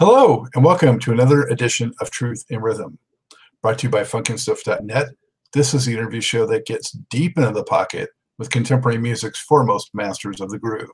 [0.00, 2.98] Hello, and welcome to another edition of Truth in Rhythm,
[3.60, 5.08] brought to you by funkinstuff.net.
[5.52, 8.08] This is the interview show that gets deep into the pocket
[8.38, 10.88] with contemporary music's foremost masters of the groove.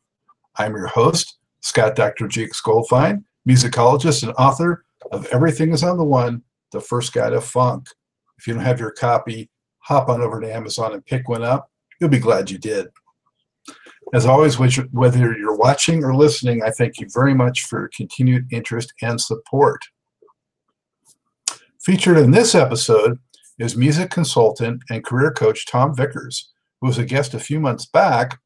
[0.56, 2.26] I'm your host, Scott Dr.
[2.26, 6.42] Jakes Goldfine, musicologist and author of Everything is on the One,
[6.72, 7.86] the first guide of funk.
[8.38, 9.48] If you don't have your copy,
[9.78, 11.70] hop on over to Amazon and pick one up.
[12.00, 12.88] You'll be glad you did.
[14.14, 18.46] As always, whether you're watching or listening, I thank you very much for your continued
[18.52, 19.82] interest and support.
[21.80, 23.18] Featured in this episode
[23.58, 27.86] is music consultant and career coach Tom Vickers, who was a guest a few months
[27.86, 28.38] back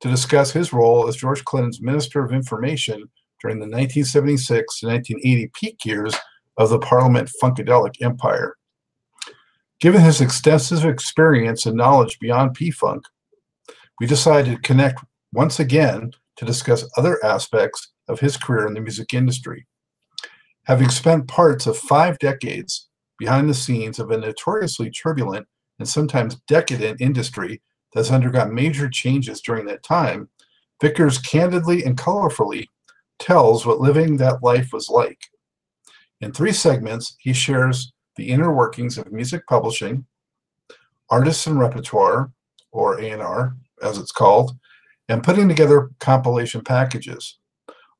[0.00, 3.08] to discuss his role as George Clinton's Minister of Information
[3.40, 6.14] during the 1976 to 1980 peak years
[6.58, 8.56] of the Parliament Funkadelic Empire.
[9.80, 13.04] Given his extensive experience and knowledge beyond P-Funk,
[14.00, 18.80] we decided to connect once again to discuss other aspects of his career in the
[18.80, 19.66] music industry.
[20.64, 25.46] Having spent parts of five decades behind the scenes of a notoriously turbulent
[25.78, 27.60] and sometimes decadent industry
[27.92, 30.28] that's undergone major changes during that time,
[30.80, 32.66] Vickers candidly and colorfully
[33.18, 35.18] tells what living that life was like.
[36.20, 40.04] In three segments, he shares the inner workings of music publishing,
[41.10, 42.30] artists and repertoire,
[42.70, 44.56] or A&R, as it's called,
[45.08, 47.38] and putting together compilation packages.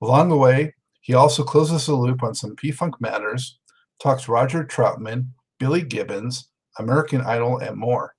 [0.03, 3.59] Along the way, he also closes the loop on some P-Funk matters,
[3.99, 6.49] talks Roger Troutman, Billy Gibbons,
[6.79, 8.15] American Idol, and more.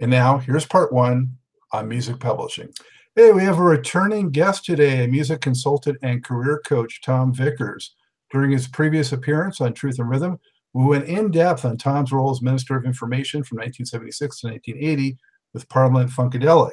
[0.00, 1.36] And now, here's part one
[1.72, 2.72] on music publishing.
[3.14, 7.94] Hey, we have a returning guest today, a music consultant and career coach, Tom Vickers.
[8.30, 10.38] During his previous appearance on Truth in Rhythm,
[10.72, 15.18] we went in depth on Tom's role as Minister of Information from 1976 to 1980
[15.52, 16.70] with Parliament Funkadelic.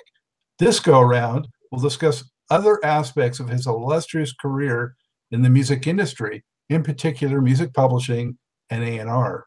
[0.60, 4.96] This go around, we'll discuss other aspects of his illustrious career
[5.32, 8.38] in the music industry, in particular music publishing
[8.70, 9.46] and A&R.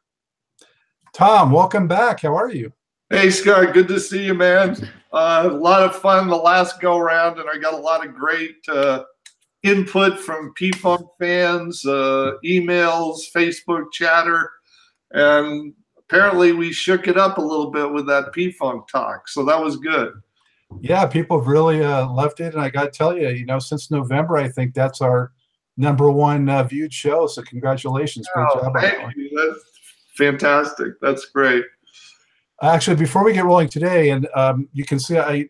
[1.13, 2.23] Tom, welcome back.
[2.23, 2.73] How are you?
[3.11, 3.75] Hey, Scott.
[3.75, 4.75] Good to see you, man.
[5.13, 8.15] Uh, a lot of fun the last go around, and I got a lot of
[8.15, 9.05] great uh,
[9.63, 14.51] input from P-Funk fans, uh, emails, Facebook chatter,
[15.11, 19.29] and apparently we shook it up a little bit with that P-Funk talk.
[19.29, 20.15] So that was good.
[20.81, 23.59] Yeah, people have really uh, loved it, and I got to tell you, you know,
[23.59, 25.33] since November, I think that's our
[25.77, 27.27] number one uh, viewed show.
[27.27, 28.73] So congratulations, great oh, job!
[28.81, 29.31] Thank you.
[29.35, 29.65] That's
[30.17, 30.95] fantastic.
[31.01, 31.65] That's great.
[32.63, 35.49] Actually, before we get rolling today, and um, you can see I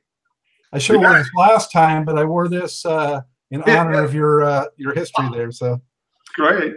[0.72, 4.14] I should have worn this last time, but I wore this uh, in honor of
[4.14, 5.52] your uh, your history there.
[5.52, 5.80] So
[6.34, 6.74] great.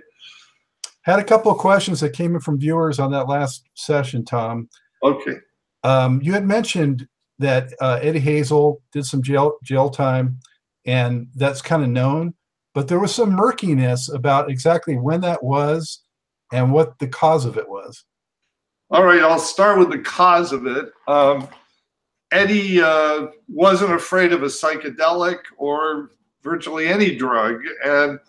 [1.04, 4.68] Had a couple of questions that came in from viewers on that last session, Tom.
[5.04, 5.36] Okay.
[5.84, 7.08] Um, you had mentioned
[7.40, 10.40] that uh, Eddie Hazel did some jail jail time,
[10.86, 12.34] and that's kind of known.
[12.74, 16.02] But there was some murkiness about exactly when that was
[16.52, 18.04] and what the cause of it was.
[18.92, 20.92] All right, I'll start with the cause of it.
[21.08, 21.48] Um,
[22.32, 26.12] Eddie uh, wasn't afraid of a psychedelic or
[26.44, 28.20] virtually any drug, and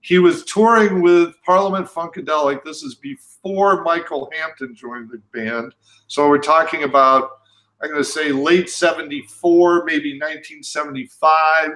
[0.00, 2.62] he was touring with Parliament Funkadelic.
[2.62, 5.74] This is before Michael Hampton joined the band,
[6.06, 7.37] so we're talking about
[7.80, 11.70] I'm going to say late 74, maybe 1975,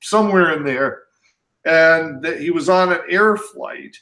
[0.00, 1.02] somewhere in there.
[1.64, 3.96] And he was on an air flight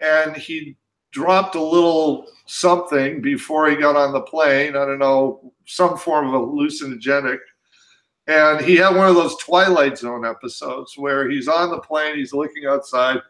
[0.00, 0.76] and he
[1.12, 4.76] dropped a little something before he got on the plane.
[4.76, 7.38] I don't know, some form of a hallucinogenic.
[8.26, 12.32] And he had one of those Twilight Zone episodes where he's on the plane, he's
[12.32, 13.20] looking outside.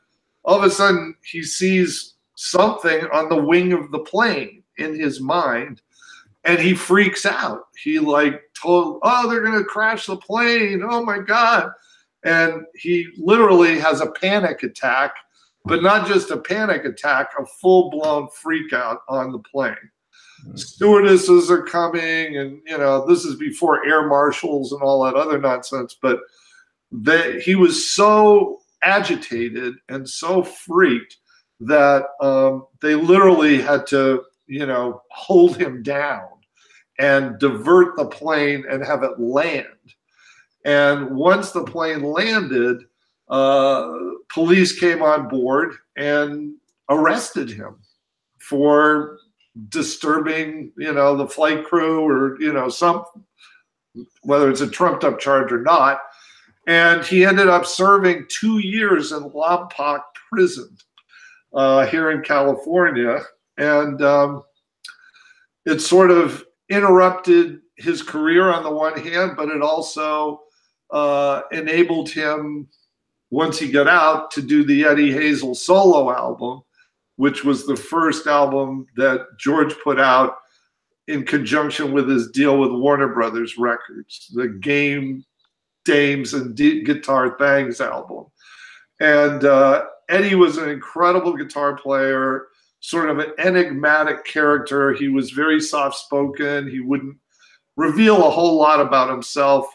[0.45, 5.21] All of a sudden, he sees something on the wing of the plane in his
[5.21, 5.83] mind
[6.47, 7.65] and he freaks out.
[7.83, 10.83] He like told, "Oh, they're going to crash the plane.
[10.89, 11.71] Oh my god."
[12.25, 15.15] And he literally has a panic attack,
[15.65, 19.77] but not just a panic attack, a full-blown freak out on the plane.
[20.45, 20.57] Mm-hmm.
[20.57, 25.39] Stewardesses are coming and you know, this is before air marshals and all that other
[25.39, 26.19] nonsense, but
[26.91, 31.17] they, he was so agitated and so freaked
[31.61, 36.27] that um, they literally had to, you know, hold him down
[36.99, 39.67] and divert the plane and have it land.
[40.65, 42.85] And once the plane landed,
[43.29, 43.93] uh,
[44.33, 46.55] police came on board and
[46.89, 47.77] arrested him
[48.39, 49.19] for
[49.69, 53.05] disturbing, you know, the flight crew or, you know, some,
[54.23, 56.01] whether it's a trumped up charge or not.
[56.67, 60.01] And he ended up serving two years in Lompoc
[60.31, 60.77] prison
[61.55, 63.21] uh, here in California.
[63.57, 64.43] And um,
[65.65, 70.41] it sort of interrupted his career on the one hand, but it also
[70.91, 72.69] uh, enabled him
[73.31, 76.63] once he got out to do the Eddie Hazel solo album,
[77.17, 80.37] which was the first album that George put out
[81.09, 85.25] in conjunction with his deal with Warner Brothers Records, the Game
[85.85, 88.27] Dames and D- Guitar Thangs album.
[89.01, 92.47] And uh, Eddie was an incredible guitar player,
[92.81, 94.93] sort of an enigmatic character.
[94.93, 96.69] He was very soft spoken.
[96.69, 97.17] He wouldn't
[97.77, 99.67] reveal a whole lot about himself,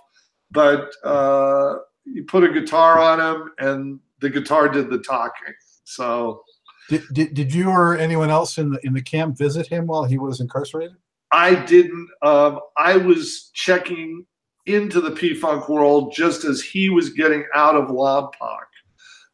[0.52, 1.76] but uh,
[2.06, 5.54] you put a guitar on him and the guitar did the talking.
[5.84, 6.44] So
[6.90, 10.04] did, did, did you or anyone else in the in the camp visit him while
[10.04, 10.96] he was incarcerated?
[11.32, 12.10] I didn't.
[12.22, 14.26] Um, I was checking
[14.66, 18.66] into the P Funk world just as he was getting out of Lompoc.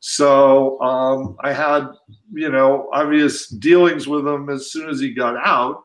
[0.09, 1.89] So um, I had,
[2.31, 5.83] you know, obvious dealings with him as soon as he got out,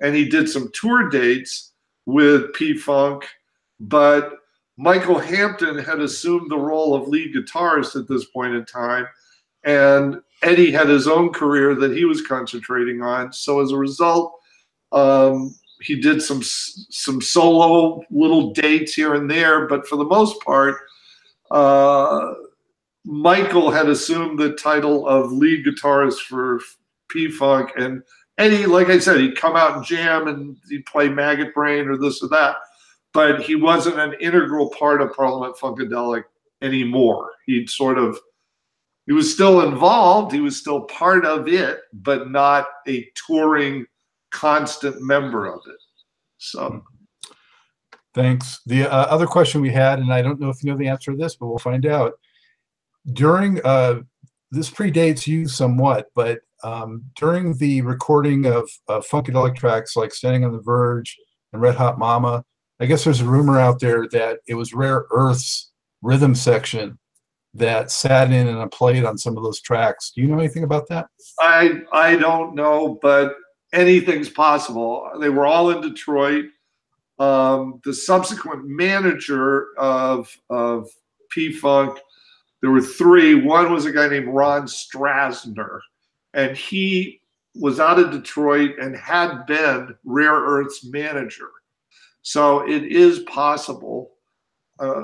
[0.00, 1.72] and he did some tour dates
[2.06, 3.26] with P Funk,
[3.80, 4.34] but
[4.76, 9.08] Michael Hampton had assumed the role of lead guitarist at this point in time,
[9.64, 13.32] and Eddie had his own career that he was concentrating on.
[13.32, 14.38] So as a result,
[14.92, 20.40] um, he did some some solo little dates here and there, but for the most
[20.42, 20.76] part,
[21.50, 22.34] uh,
[23.04, 26.60] Michael had assumed the title of lead guitarist for
[27.08, 28.02] P Funk, and
[28.38, 31.96] Eddie, like I said, he'd come out and jam and he'd play Maggot Brain or
[31.96, 32.56] this or that
[33.14, 36.24] but he wasn't an integral part of Parliament Funkadelic
[36.60, 37.30] anymore.
[37.46, 38.18] He'd sort of
[39.06, 43.86] he was still involved, he was still part of it, but not a touring
[44.30, 45.76] constant member of it.
[46.38, 46.82] So
[48.14, 48.60] thanks.
[48.66, 51.12] The uh, other question we had, and I don't know if you know the answer
[51.12, 52.14] to this, but we'll find out.
[53.12, 54.00] During uh,
[54.50, 60.52] this predates you somewhat, but um, during the recording of Funkadelic tracks like Standing on
[60.52, 61.16] the Verge
[61.52, 62.44] and Red Hot Mama,
[62.80, 65.70] I guess there's a rumor out there that it was Rare Earth's
[66.02, 66.98] rhythm section
[67.54, 70.12] that sat in and played on some of those tracks.
[70.14, 71.06] Do you know anything about that?
[71.40, 73.36] I I don't know, but
[73.72, 75.08] anything's possible.
[75.20, 76.46] They were all in Detroit.
[77.18, 80.88] Um, the subsequent manager of of
[81.30, 81.98] P Funk,
[82.64, 83.34] there were three.
[83.34, 85.80] One was a guy named Ron Strassner,
[86.32, 87.20] and he
[87.54, 91.50] was out of Detroit and had been Rare Earth's manager.
[92.22, 94.12] So it is possible.
[94.78, 95.02] Uh,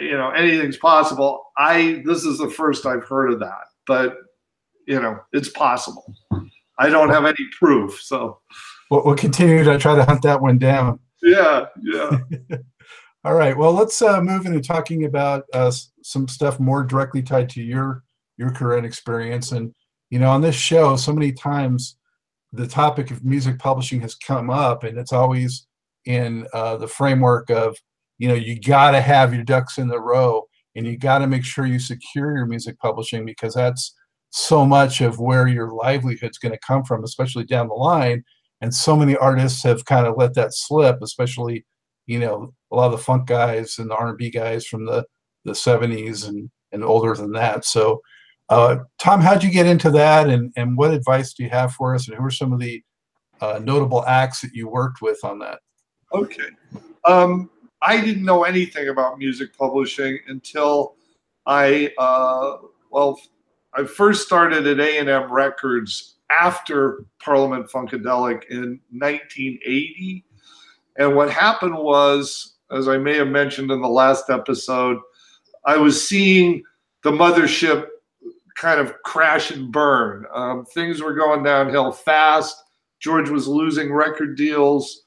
[0.00, 1.52] you know, anything's possible.
[1.56, 4.16] I this is the first I've heard of that, but
[4.88, 6.12] you know, it's possible.
[6.80, 8.40] I don't have any proof, so
[8.90, 10.98] we'll, we'll continue to try to hunt that one down.
[11.22, 12.18] Yeah, yeah.
[13.22, 13.56] All right.
[13.56, 15.70] Well, let's uh, move into talking about uh,
[16.02, 18.02] some stuff more directly tied to your
[18.38, 19.52] your and experience.
[19.52, 19.74] And
[20.08, 21.98] you know, on this show, so many times
[22.52, 25.66] the topic of music publishing has come up, and it's always
[26.06, 27.76] in uh, the framework of
[28.18, 30.46] you know you got to have your ducks in the row
[30.76, 33.94] and you got to make sure you secure your music publishing because that's
[34.30, 38.24] so much of where your livelihood's going to come from especially down the line
[38.60, 41.64] and so many artists have kind of let that slip especially
[42.06, 45.04] you know a lot of the funk guys and the r&b guys from the
[45.44, 48.00] the 70s and and older than that so
[48.48, 51.94] uh, tom how'd you get into that and and what advice do you have for
[51.94, 52.82] us and who are some of the
[53.40, 55.60] uh, notable acts that you worked with on that
[56.12, 56.48] Okay.
[57.04, 57.50] Um,
[57.82, 60.96] I didn't know anything about music publishing until
[61.46, 62.58] I, uh,
[62.90, 63.20] well,
[63.74, 70.24] I first started at A&M Records after Parliament Funkadelic in 1980.
[70.98, 74.98] And what happened was, as I may have mentioned in the last episode,
[75.64, 76.62] I was seeing
[77.02, 77.86] the mothership
[78.56, 80.26] kind of crash and burn.
[80.32, 82.62] Um, things were going downhill fast.
[82.98, 85.04] George was losing record deals.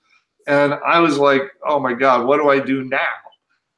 [0.47, 2.97] And I was like, oh my God, what do I do now?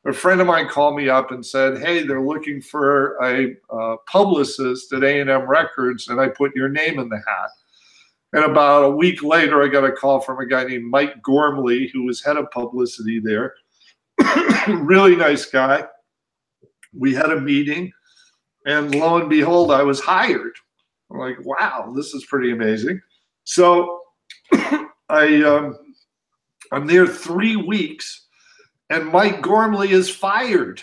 [0.06, 3.98] A friend of mine called me up and said, hey, they're looking for a uh,
[4.08, 7.50] publicist at A&M Records, and I put your name in the hat.
[8.36, 11.88] And about a week later, I got a call from a guy named Mike Gormley,
[11.94, 13.54] who was head of publicity there.
[14.68, 15.86] really nice guy.
[16.94, 17.94] We had a meeting,
[18.66, 20.52] and lo and behold, I was hired.
[21.10, 23.00] I'm like, wow, this is pretty amazing.
[23.46, 24.02] So
[24.52, 25.78] I um,
[26.74, 28.28] I'm there three weeks,
[28.90, 30.82] and Mike Gormley is fired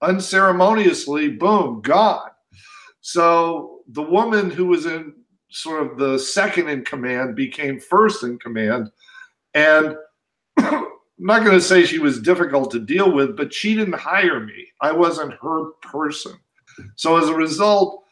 [0.00, 1.28] unceremoniously.
[1.28, 2.30] Boom, gone.
[3.02, 5.12] So the woman who was in
[5.50, 8.90] sort of the second in command became first in command.
[9.54, 9.96] And
[10.58, 10.86] I'm
[11.18, 14.66] not going to say she was difficult to deal with, but she didn't hire me.
[14.80, 16.34] I wasn't her person.
[16.96, 18.02] So as a result,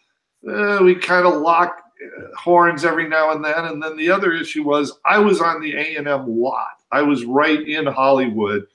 [0.48, 1.82] uh, we kind of locked
[2.36, 3.64] horns every now and then.
[3.64, 6.82] And then the other issue was I was on the A&M lot.
[6.90, 8.66] I was right in Hollywood.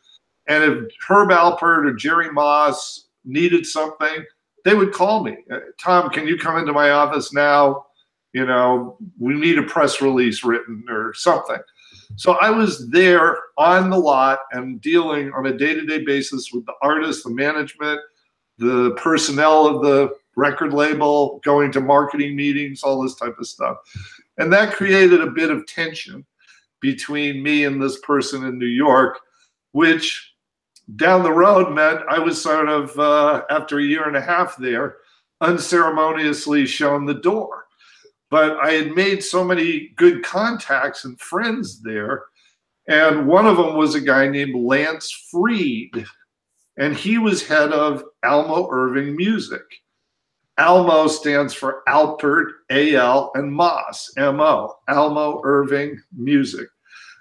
[0.47, 4.25] And if Herb Alpert or Jerry Moss needed something,
[4.63, 7.86] they would call me, uh, Tom, can you come into my office now?
[8.33, 11.59] You know, we need a press release written or something.
[12.15, 16.51] So I was there on the lot and dealing on a day to day basis
[16.51, 17.99] with the artists, the management,
[18.57, 23.77] the personnel of the record label, going to marketing meetings, all this type of stuff.
[24.37, 26.25] And that created a bit of tension
[26.79, 29.19] between me and this person in New York,
[29.71, 30.33] which
[30.95, 34.55] down the road meant I was sort of, uh, after a year and a half
[34.57, 34.97] there,
[35.41, 37.65] unceremoniously shown the door.
[38.29, 42.25] But I had made so many good contacts and friends there.
[42.87, 46.05] And one of them was a guy named Lance Freed,
[46.77, 49.63] and he was head of Almo Irving Music.
[50.57, 56.67] Almo stands for Alpert, A-L, and Moss, M-O, Almo Irving Music.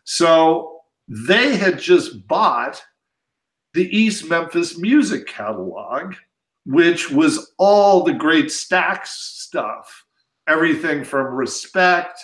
[0.04, 2.82] So they had just bought
[3.74, 6.14] the East Memphis Music Catalog,
[6.64, 10.05] which was all the great Stax stuff,
[10.48, 12.20] everything from Respect,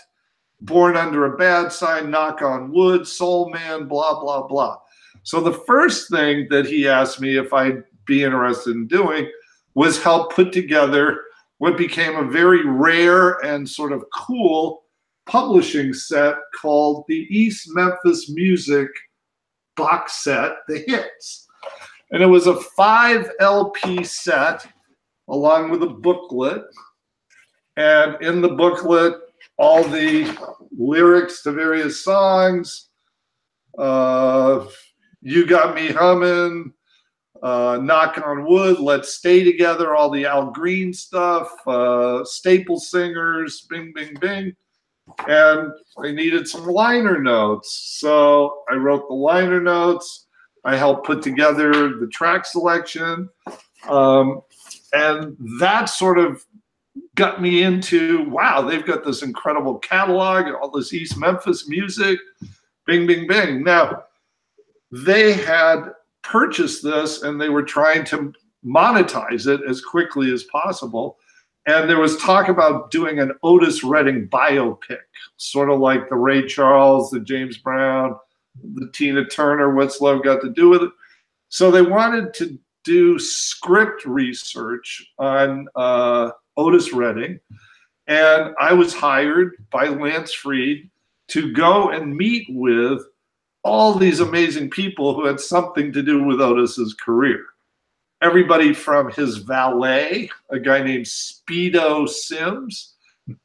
[0.60, 4.78] Born Under a Bad Sign, Knock on Wood, Soul Man, blah, blah, blah.
[5.22, 9.30] So the first thing that he asked me if I'd be interested in doing
[9.74, 11.20] was help put together
[11.58, 14.82] what became a very rare and sort of cool
[15.26, 18.88] publishing set called the East Memphis Music
[19.76, 21.46] box set, The Hits.
[22.10, 24.66] And it was a five LP set
[25.28, 26.62] along with a booklet.
[27.76, 29.14] And in the booklet,
[29.58, 30.36] all the
[30.76, 32.88] lyrics to various songs.
[33.78, 34.66] Uh,
[35.22, 36.72] you got me humming,
[37.42, 43.66] uh, knock on wood, let's stay together, all the Al Green stuff, uh, staple singers,
[43.68, 44.54] bing, bing, bing.
[45.26, 47.96] And I needed some liner notes.
[47.98, 50.26] So I wrote the liner notes.
[50.64, 53.28] I helped put together the track selection.
[53.88, 54.42] Um,
[54.92, 56.44] and that sort of
[57.14, 62.18] got me into wow, they've got this incredible catalog and all this East Memphis music.
[62.86, 63.62] Bing, bing, bing.
[63.62, 64.04] Now,
[64.90, 65.92] they had
[66.22, 68.32] purchased this and they were trying to
[68.64, 71.18] monetize it as quickly as possible.
[71.66, 74.98] And there was talk about doing an Otis Redding biopic,
[75.36, 78.16] sort of like the Ray Charles, the James Brown,
[78.74, 80.90] the Tina Turner, what's love got to do with it?
[81.48, 87.40] So they wanted to do script research on uh, Otis Redding.
[88.06, 90.90] And I was hired by Lance Freed
[91.28, 93.02] to go and meet with
[93.64, 97.44] all these amazing people who had something to do with Otis's career.
[98.20, 102.94] Everybody from his valet, a guy named Speedo Sims,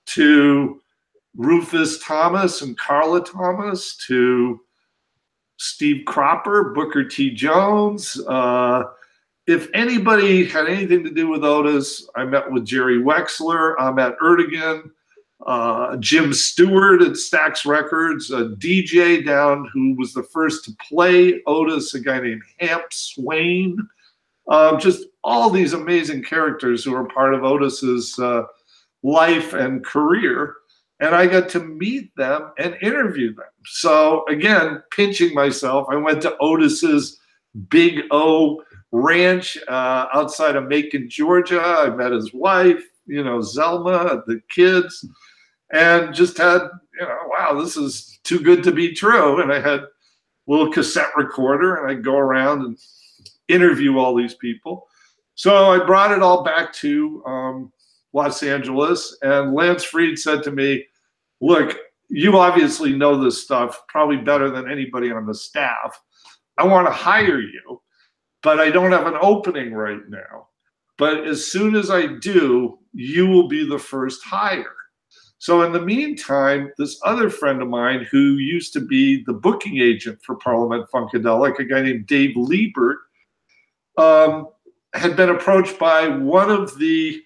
[0.08, 0.82] to
[1.36, 4.60] Rufus Thomas and Carla Thomas, to
[5.58, 7.32] Steve Cropper, Booker T.
[7.32, 8.20] Jones.
[8.28, 8.84] Uh,
[9.48, 14.92] if anybody had anything to do with Otis, I met with Jerry Wexler, Ahmet Ertegun,
[15.46, 21.42] uh, Jim Stewart at Stax Records, a DJ down who was the first to play
[21.48, 23.78] Otis, a guy named Hamp Swain.
[24.50, 28.44] Um, just all these amazing characters who were part of Otis's uh,
[29.02, 30.56] life and career.
[31.00, 33.46] And I got to meet them and interview them.
[33.66, 37.20] So, again, pinching myself, I went to Otis's
[37.70, 41.62] Big O ranch uh, outside of Macon, Georgia.
[41.62, 45.06] I met his wife, you know, Zelma, the kids
[45.72, 46.62] and just had,
[47.00, 49.42] you know, wow, this is too good to be true.
[49.42, 49.88] And I had a
[50.48, 52.78] little cassette recorder and I'd go around and
[53.48, 54.88] interview all these people.
[55.36, 57.72] So I brought it all back to um,
[58.14, 60.84] Los Angeles, and Lance Freed said to me,
[61.40, 61.78] Look,
[62.10, 66.02] you obviously know this stuff probably better than anybody on the staff.
[66.58, 67.80] I want to hire you,
[68.44, 70.48] but I don't have an opening right now.
[70.98, 74.74] But as soon as I do, you will be the first hire.
[75.40, 79.78] So in the meantime, this other friend of mine who used to be the booking
[79.78, 82.98] agent for Parliament Funkadelic, a guy named Dave Liebert,
[83.98, 84.48] um,
[84.94, 87.22] had been approached by one of the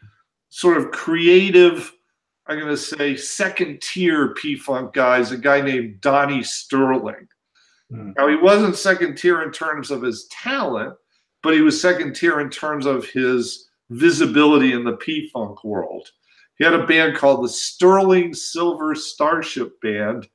[0.50, 1.94] sort of creative,
[2.48, 7.28] I'm going to say, second tier P Funk guys, a guy named Donnie Sterling.
[7.92, 8.16] Mm.
[8.18, 10.96] Now, he wasn't second tier in terms of his talent,
[11.44, 16.10] but he was second tier in terms of his visibility in the P Funk world.
[16.58, 20.28] He had a band called the Sterling Silver Starship Band,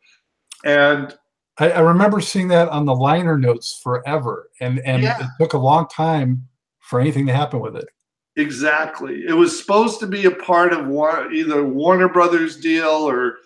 [0.64, 1.16] and
[1.58, 5.18] I, I remember seeing that on the liner notes forever, and and yeah.
[5.20, 6.46] it took a long time
[6.80, 7.88] for anything to happen with it.
[8.36, 9.24] Exactly.
[9.26, 13.38] It was supposed to be a part of one, either Warner Brothers deal or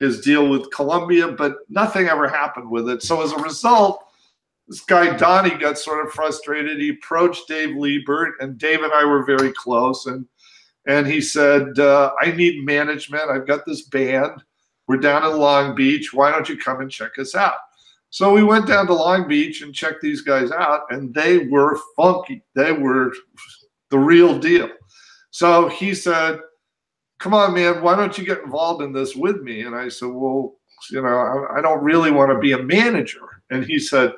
[0.00, 3.02] his deal with Columbia, but nothing ever happened with it.
[3.02, 4.02] So as a result,
[4.68, 6.78] this guy Donnie got sort of frustrated.
[6.78, 10.06] He approached Dave Liebert, and Dave and I were very close.
[10.06, 10.26] And
[10.86, 13.30] and he said, uh, "I need management.
[13.30, 14.42] I've got this band.
[14.88, 16.12] We're down in Long Beach.
[16.12, 17.56] Why don't you come and check us out?"
[18.10, 21.78] So we went down to Long Beach and checked these guys out, and they were
[21.96, 22.42] funky.
[22.54, 23.12] They were
[23.90, 24.68] the real deal.
[25.30, 26.40] So he said,
[27.18, 29.62] Come on, man, why don't you get involved in this with me?
[29.62, 30.56] And I said, Well,
[30.90, 33.42] you know, I, don't really want to be a manager.
[33.50, 34.12] And he said,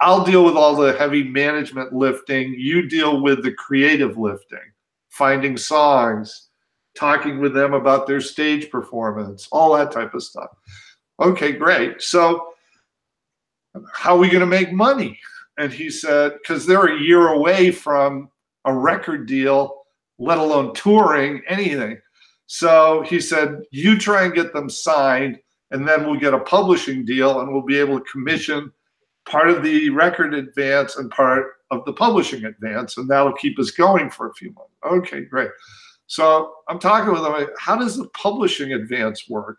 [0.00, 2.54] I'll deal with all the heavy management lifting.
[2.58, 4.58] You deal with the creative lifting,
[5.08, 6.48] finding songs,
[6.96, 10.50] talking with them about their stage performance, all that type of stuff.
[11.20, 12.00] Okay, great.
[12.02, 12.48] So,
[13.92, 15.18] how are we going to make money?
[15.58, 18.30] And he said, because they're a year away from
[18.64, 19.82] a record deal,
[20.18, 21.98] let alone touring, anything.
[22.52, 25.38] So he said, You try and get them signed,
[25.70, 28.72] and then we'll get a publishing deal and we'll be able to commission
[29.24, 33.70] part of the record advance and part of the publishing advance, and that'll keep us
[33.70, 34.72] going for a few months.
[34.84, 35.50] Okay, great.
[36.08, 39.58] So I'm talking with him, how does the publishing advance work?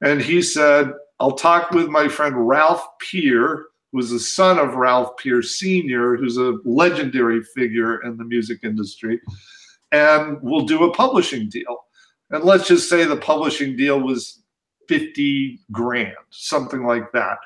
[0.00, 5.18] And he said, I'll talk with my friend Ralph Peer, who's the son of Ralph
[5.18, 9.20] Peer Sr., who's a legendary figure in the music industry,
[9.92, 11.76] and we'll do a publishing deal.
[12.32, 14.42] And let's just say the publishing deal was
[14.88, 17.38] 50 grand, something like that.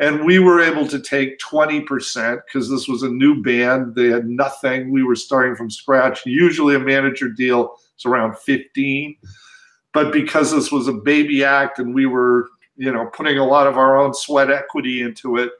[0.00, 3.96] And we were able to take 20% because this was a new band.
[3.96, 4.92] They had nothing.
[4.92, 6.24] We were starting from scratch.
[6.24, 9.16] Usually a manager deal is around 15.
[9.92, 13.66] But because this was a baby act and we were, you know, putting a lot
[13.66, 15.50] of our own sweat equity into it,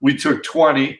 [0.00, 0.98] we took 20.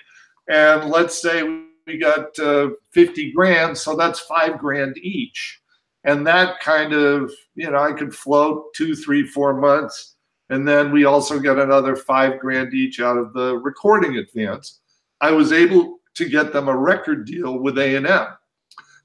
[0.49, 1.43] And let's say
[1.87, 5.61] we got uh, 50 grand, so that's five grand each
[6.07, 10.15] and that kind of you know i could float two three four months.
[10.49, 14.79] And then we also got another five grand each out of the recording advance.
[15.21, 18.07] I was able to get them a record deal with a&m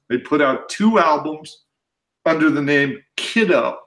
[0.08, 1.64] they put out two albums
[2.26, 3.78] under the name kiddo.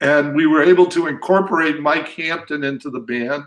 [0.00, 3.44] And we were able to incorporate mike hampton into the band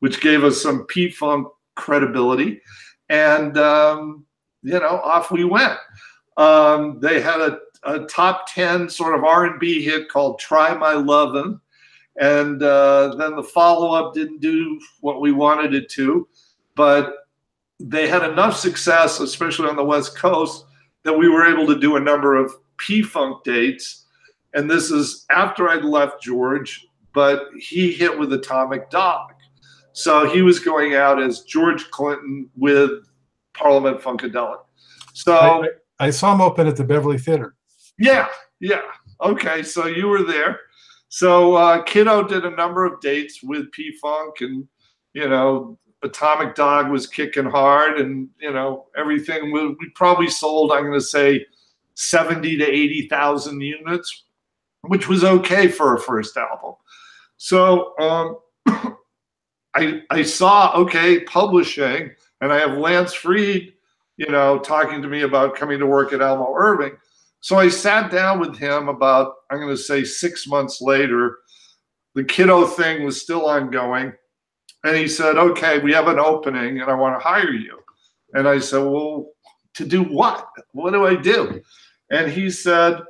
[0.00, 2.60] which gave us some p-funk credibility.
[3.08, 4.24] And um,
[4.62, 5.78] you know off we went.
[6.36, 11.60] Um, they had a a top 10 sort of r&b hit called try my lovin'
[12.20, 16.26] and uh, then the follow-up didn't do what we wanted it to
[16.74, 17.14] but
[17.80, 20.64] they had enough success especially on the west coast
[21.04, 24.06] that we were able to do a number of p-funk dates.
[24.54, 29.32] And this is after i'd left george but he hit with atomic dog.
[29.92, 32.90] So he was going out as george clinton with
[33.54, 34.60] parliament funkadelic.
[35.14, 37.54] So I, I saw him open at the beverly theater
[37.98, 38.28] yeah,
[38.60, 38.82] yeah.
[39.20, 40.60] Okay, so you were there.
[41.08, 44.66] So uh, Kiddo did a number of dates with P Funk, and
[45.14, 49.52] you know, Atomic Dog was kicking hard, and you know, everything.
[49.52, 51.46] We, we probably sold, I'm going to say,
[51.94, 54.24] seventy to eighty thousand units,
[54.82, 56.74] which was okay for a first album.
[57.38, 58.36] So um,
[59.74, 63.72] I I saw okay publishing, and I have Lance Freed,
[64.18, 66.92] you know, talking to me about coming to work at Almo Irving.
[67.40, 71.38] So I sat down with him about, I'm going to say six months later.
[72.14, 74.12] The kiddo thing was still ongoing.
[74.84, 77.78] And he said, Okay, we have an opening and I want to hire you.
[78.34, 79.30] And I said, Well,
[79.74, 80.48] to do what?
[80.72, 81.62] What do I do?
[82.10, 83.00] And he said,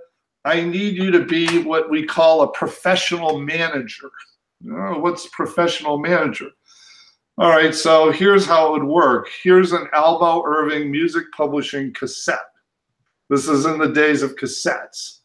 [0.44, 4.10] I need you to be what we call a professional manager.
[4.70, 6.50] Oh, what's professional manager?
[7.38, 9.28] All right, so here's how it would work.
[9.42, 12.38] Here's an Almo Irving music publishing cassette.
[13.28, 15.18] This is in the days of cassettes.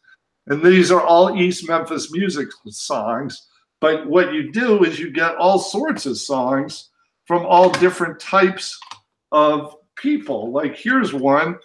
[0.46, 3.48] And these are all East Memphis music songs.
[3.80, 6.90] But what you do is you get all sorts of songs
[7.26, 8.78] from all different types
[9.32, 10.52] of people.
[10.52, 11.56] Like here's one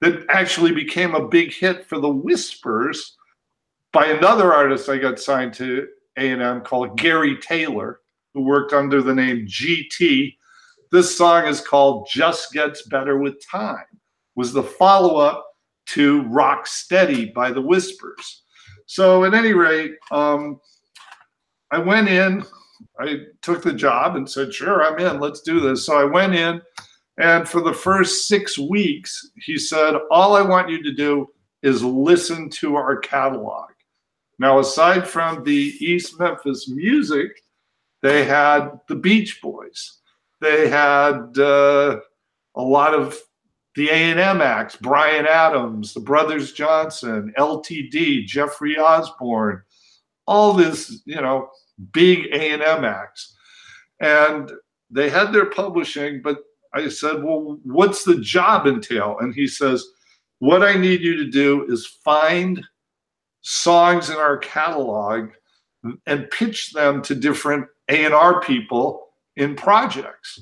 [0.00, 3.16] that actually became a big hit for the Whispers
[3.92, 8.00] by another artist I got signed to A&M called Gary Taylor,
[8.34, 10.36] who worked under the name GT.
[10.90, 13.84] This song is called Just Gets Better with Time.
[14.34, 15.46] Was the follow-up
[15.86, 18.42] to Rock Steady by the Whispers.
[18.86, 20.60] So, at any rate, um,
[21.70, 22.44] I went in,
[22.98, 25.86] I took the job and said, Sure, I'm in, let's do this.
[25.86, 26.60] So, I went in,
[27.18, 31.28] and for the first six weeks, he said, All I want you to do
[31.62, 33.70] is listen to our catalog.
[34.38, 37.30] Now, aside from the East Memphis music,
[38.02, 40.00] they had the Beach Boys.
[40.40, 42.00] They had uh,
[42.56, 43.16] a lot of
[43.74, 49.62] the A&M acts, Bryan Adams, the Brothers Johnson, LTD, Jeffrey Osborne,
[50.26, 51.48] all this, you know,
[51.92, 53.34] big A&M acts.
[54.00, 54.52] And
[54.90, 56.38] they had their publishing, but
[56.74, 59.16] I said, Well, what's the job entail?
[59.20, 59.84] And he says,
[60.38, 62.62] What I need you to do is find
[63.40, 65.30] songs in our catalog
[66.06, 70.40] and pitch them to different A&R people in projects.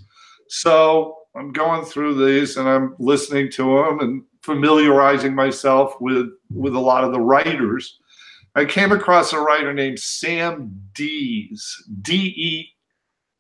[0.49, 6.75] So I'm going through these and I'm listening to them and familiarizing myself with with
[6.75, 7.99] a lot of the writers.
[8.57, 12.35] I came across a writer named Sam Dees, D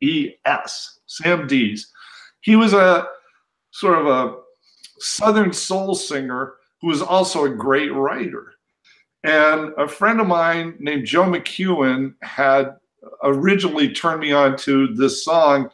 [0.00, 1.90] E E S, Sam Dees.
[2.42, 3.08] He was a
[3.72, 4.36] sort of a
[4.98, 8.52] Southern soul singer who was also a great writer.
[9.24, 12.76] And a friend of mine named Joe McEwen had
[13.22, 15.70] originally turned me on to this song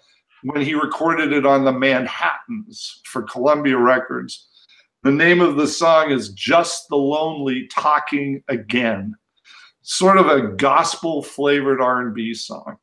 [0.47, 4.47] when he recorded it on the Manhattans for Columbia Records.
[5.03, 9.17] The name of the song is Just the Lonely Talking Again.
[9.83, 12.77] Sort of a gospel flavored R&B song.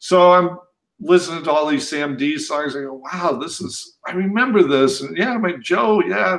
[0.00, 0.58] So I'm
[0.98, 2.74] listening to all these Sam Dees songs.
[2.74, 5.00] I go, wow, this is, I remember this.
[5.00, 6.38] And yeah, like, Joe, yeah.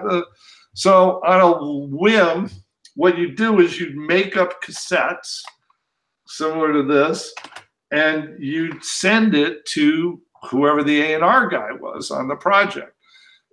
[0.73, 2.49] so on a whim,
[2.95, 5.41] what you do is you'd make up cassettes
[6.27, 7.33] similar to this,
[7.91, 12.95] and you'd send it to whoever the A&R guy was on the project.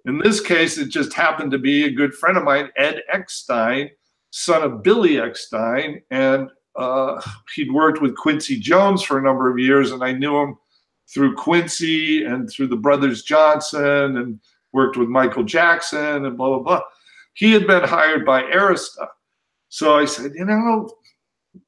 [0.05, 3.91] In this case, it just happened to be a good friend of mine, Ed Eckstine,
[4.31, 7.21] son of Billy Eckstine, and uh,
[7.55, 10.57] he'd worked with Quincy Jones for a number of years, and I knew him
[11.13, 14.41] through Quincy and through the brothers Johnson, and
[14.73, 16.81] worked with Michael Jackson and blah blah blah.
[17.35, 19.07] He had been hired by Arista,
[19.69, 20.91] so I said, you know,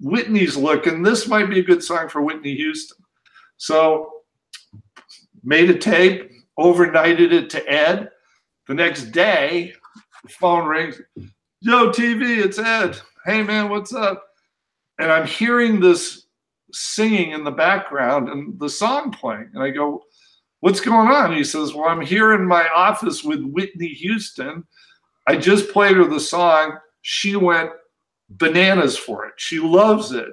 [0.01, 1.03] Whitney's looking.
[1.03, 2.99] This might be a good song for Whitney Houston.
[3.59, 4.11] So
[5.45, 8.11] made a tape, overnighted it to Ed.
[8.67, 9.73] The next day,
[10.23, 11.01] the phone rings.
[11.61, 12.99] Yo, TV, it's Ed.
[13.25, 14.25] Hey, man, what's up?
[14.99, 16.27] And I'm hearing this
[16.73, 19.51] singing in the background and the song playing.
[19.55, 20.03] And I go,
[20.65, 21.37] What's going on?
[21.37, 24.65] He says, Well, I'm here in my office with Whitney Houston.
[25.27, 26.79] I just played her the song.
[27.03, 27.69] She went
[28.31, 29.35] bananas for it.
[29.37, 30.29] She loves it.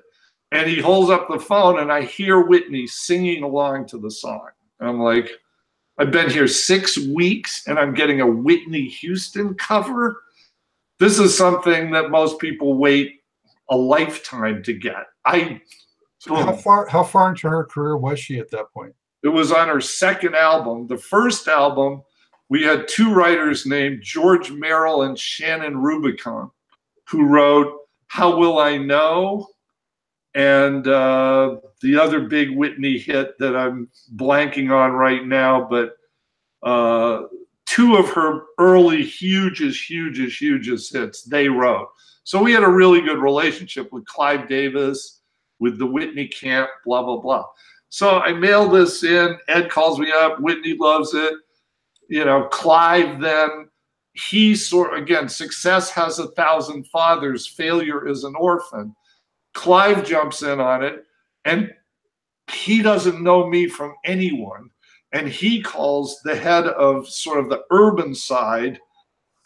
[0.53, 4.47] And he holds up the phone, and I hear Whitney singing along to the song.
[4.81, 5.29] And I'm like,
[5.97, 10.23] I've been here six weeks and I'm getting a Whitney Houston cover.
[10.99, 13.21] This is something that most people wait
[13.69, 15.05] a lifetime to get.
[15.25, 15.61] I
[16.17, 18.93] so how far how far into her career was she at that point?
[19.23, 20.87] It was on her second album.
[20.87, 22.01] The first album,
[22.49, 26.49] we had two writers named George Merrill and Shannon Rubicam,
[27.07, 29.47] who wrote how Will I Know?
[30.33, 35.97] And uh, the other big Whitney hit that I'm blanking on right now, but
[36.63, 37.23] uh,
[37.65, 41.89] two of her early hugest, hugest, hugest hits they wrote.
[42.23, 45.21] So we had a really good relationship with Clive Davis,
[45.59, 47.45] with the Whitney camp, blah, blah, blah.
[47.89, 49.37] So I mail this in.
[49.49, 50.39] Ed calls me up.
[50.39, 51.33] Whitney loves it.
[52.07, 53.69] You know, Clive then
[54.13, 58.93] he sort again success has a thousand fathers failure is an orphan
[59.53, 61.05] clive jumps in on it
[61.45, 61.71] and
[62.51, 64.69] he doesn't know me from anyone
[65.13, 68.79] and he calls the head of sort of the urban side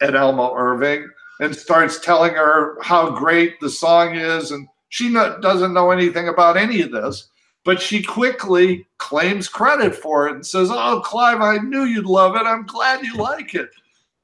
[0.00, 1.08] at almo irving
[1.40, 6.28] and starts telling her how great the song is and she not, doesn't know anything
[6.28, 7.28] about any of this
[7.64, 12.36] but she quickly claims credit for it and says oh clive i knew you'd love
[12.36, 12.46] it.
[12.46, 13.70] I'm glad you like it.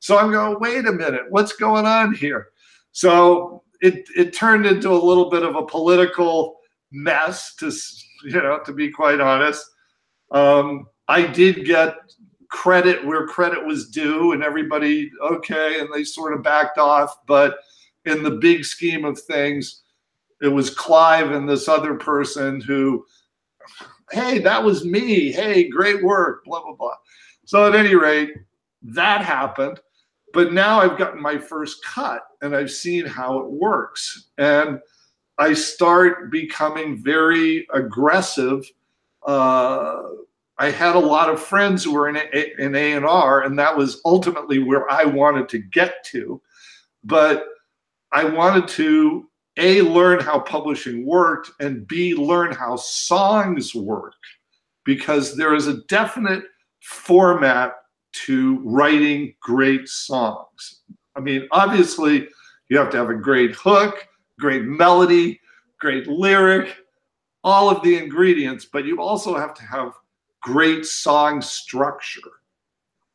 [0.03, 2.49] So I'm going, wait a minute, what's going on here?
[2.91, 6.61] So it it turned into a little bit of a political
[6.93, 7.71] mess, to
[8.25, 9.69] you know, to be quite honest.
[10.31, 11.97] Um, I did get
[12.49, 17.27] credit where credit was due, and everybody okay, and they sort of backed off.
[17.27, 17.57] But
[18.05, 19.83] in the big scheme of things,
[20.41, 23.05] it was Clive and this other person who,
[24.13, 25.33] hey, that was me.
[25.33, 26.97] Hey, great work, blah blah blah.
[27.47, 28.31] So at any rate,
[28.83, 29.81] that happened.
[30.33, 34.31] But now I've gotten my first cut and I've seen how it works.
[34.39, 34.81] And
[35.39, 38.71] I start becoming very aggressive.
[39.27, 40.03] Uh,
[40.59, 44.01] I had a lot of friends who were in A, in A&R, and that was
[44.05, 46.41] ultimately where I wanted to get to.
[47.05, 47.47] But
[48.13, 54.15] I wanted to a learn how publishing worked, and b learn how songs work,
[54.85, 56.45] because there is a definite
[56.81, 57.75] format
[58.13, 60.81] to writing great songs.
[61.17, 62.29] I mean, obviously,
[62.69, 64.07] you have to have a great hook,
[64.39, 65.41] great melody,
[65.79, 66.77] great lyric,
[67.45, 69.93] all of the ingredients, but you also have to have
[70.41, 72.21] great song structure.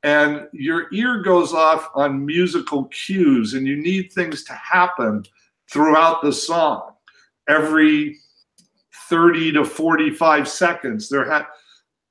[0.03, 5.23] And your ear goes off on musical cues, and you need things to happen
[5.71, 6.93] throughout the song.
[7.49, 8.17] Every
[9.09, 11.45] 30 to 45 seconds, there had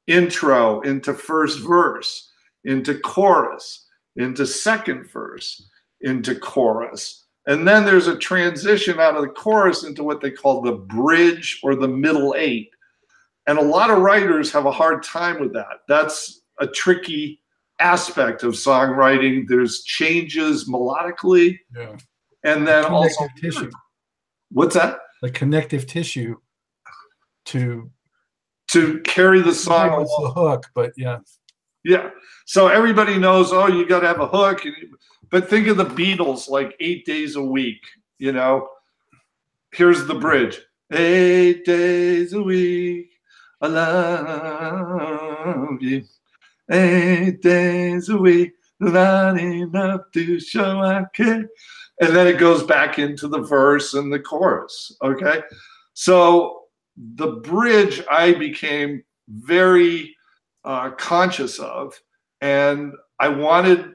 [0.07, 2.33] intro into first verse
[2.67, 5.67] into chorus, into second verse,
[6.03, 7.25] into chorus.
[7.47, 11.61] And then there's a transition out of the chorus into what they call the bridge
[11.63, 12.71] or the middle eight.
[13.47, 15.83] And a lot of writers have a hard time with that.
[15.89, 17.41] That's a tricky
[17.79, 19.47] aspect of songwriting.
[19.49, 21.59] There's changes melodically.
[21.75, 21.97] Yeah.
[22.45, 23.71] And then Connective also tissue,
[24.51, 24.99] what's that?
[25.23, 26.37] the connective tissue
[27.47, 27.91] to
[28.69, 31.19] To carry the song was the hook, but yeah.
[31.87, 32.11] Yeah.
[32.47, 34.63] So everybody knows, oh, you got to have a hook.
[35.31, 37.81] But think of the Beatles like eight days a week,
[38.19, 38.69] you know?
[39.73, 40.61] Here's the bridge
[40.93, 43.11] eight days a week.
[43.61, 44.81] I love
[45.81, 46.03] you.
[46.69, 48.55] Eight days a week.
[48.81, 51.49] Not enough to show I care.
[52.01, 54.97] And then it goes back into the verse and the chorus.
[55.03, 55.41] Okay.
[55.95, 56.63] So
[56.97, 60.16] the bridge I became very
[60.67, 61.99] uh, conscious of.
[62.43, 63.93] And I wanted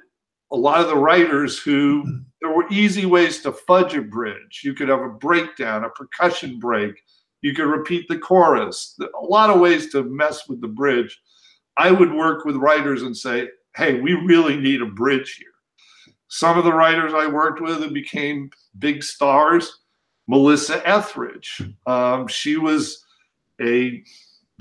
[0.52, 2.04] a lot of the writers who
[2.42, 4.62] there were easy ways to fudge a bridge.
[4.64, 6.96] You could have a breakdown, a percussion break.
[7.42, 9.00] You could repeat the chorus.
[9.00, 11.20] A lot of ways to mess with the bridge.
[11.78, 15.48] I would work with writers and say, hey, we really need a bridge here.
[16.28, 19.80] Some of the writers I worked with who became big stars,
[20.28, 21.62] Melissa Etheridge.
[21.86, 23.06] Um, she was
[23.62, 24.04] a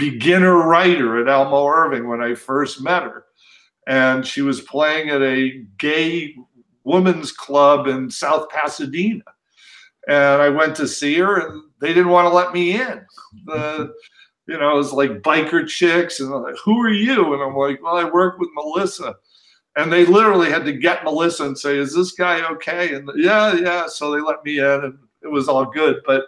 [0.00, 3.26] beginner writer at Almo Irving when I first met her.
[3.86, 6.34] And she was playing at a gay
[6.84, 9.22] women's club in South Pasadena.
[10.08, 13.04] And I went to see her and they didn't want to let me in.
[13.44, 13.92] The,
[14.48, 17.34] you know, it was like biker chicks and I'm like, who are you?
[17.34, 19.14] And I'm like, well, I work with Melissa.
[19.76, 22.94] And they literally had to get Melissa and say, is this guy okay?
[22.94, 23.86] And yeah, yeah.
[23.86, 25.96] So they let me in and it was all good.
[26.04, 26.24] But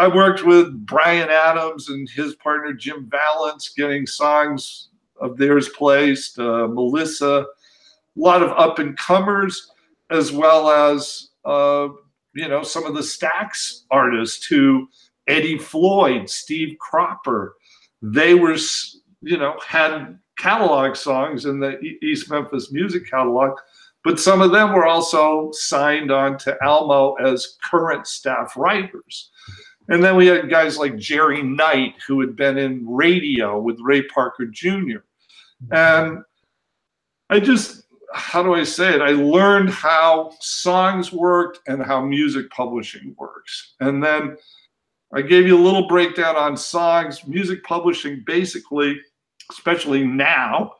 [0.00, 4.88] I worked with Bryan Adams and his partner Jim Vallance getting songs
[5.20, 7.46] of theirs placed, uh, Melissa, a
[8.16, 9.70] lot of up and comers,
[10.08, 11.88] as well as, uh,
[12.32, 14.88] you know, some of the Stax artists who
[15.28, 17.56] Eddie Floyd, Steve Cropper,
[18.00, 18.56] they were,
[19.20, 23.58] you know, had catalog songs in the East Memphis music catalog,
[24.02, 29.30] but some of them were also signed on to Almo as current staff writers.
[29.90, 34.02] And then we had guys like Jerry Knight, who had been in radio with Ray
[34.02, 34.98] Parker Jr.
[35.72, 36.20] And
[37.28, 37.82] I just,
[38.14, 39.02] how do I say it?
[39.02, 43.74] I learned how songs worked and how music publishing works.
[43.80, 44.36] And then
[45.12, 47.26] I gave you a little breakdown on songs.
[47.26, 49.00] Music publishing, basically,
[49.50, 50.74] especially now,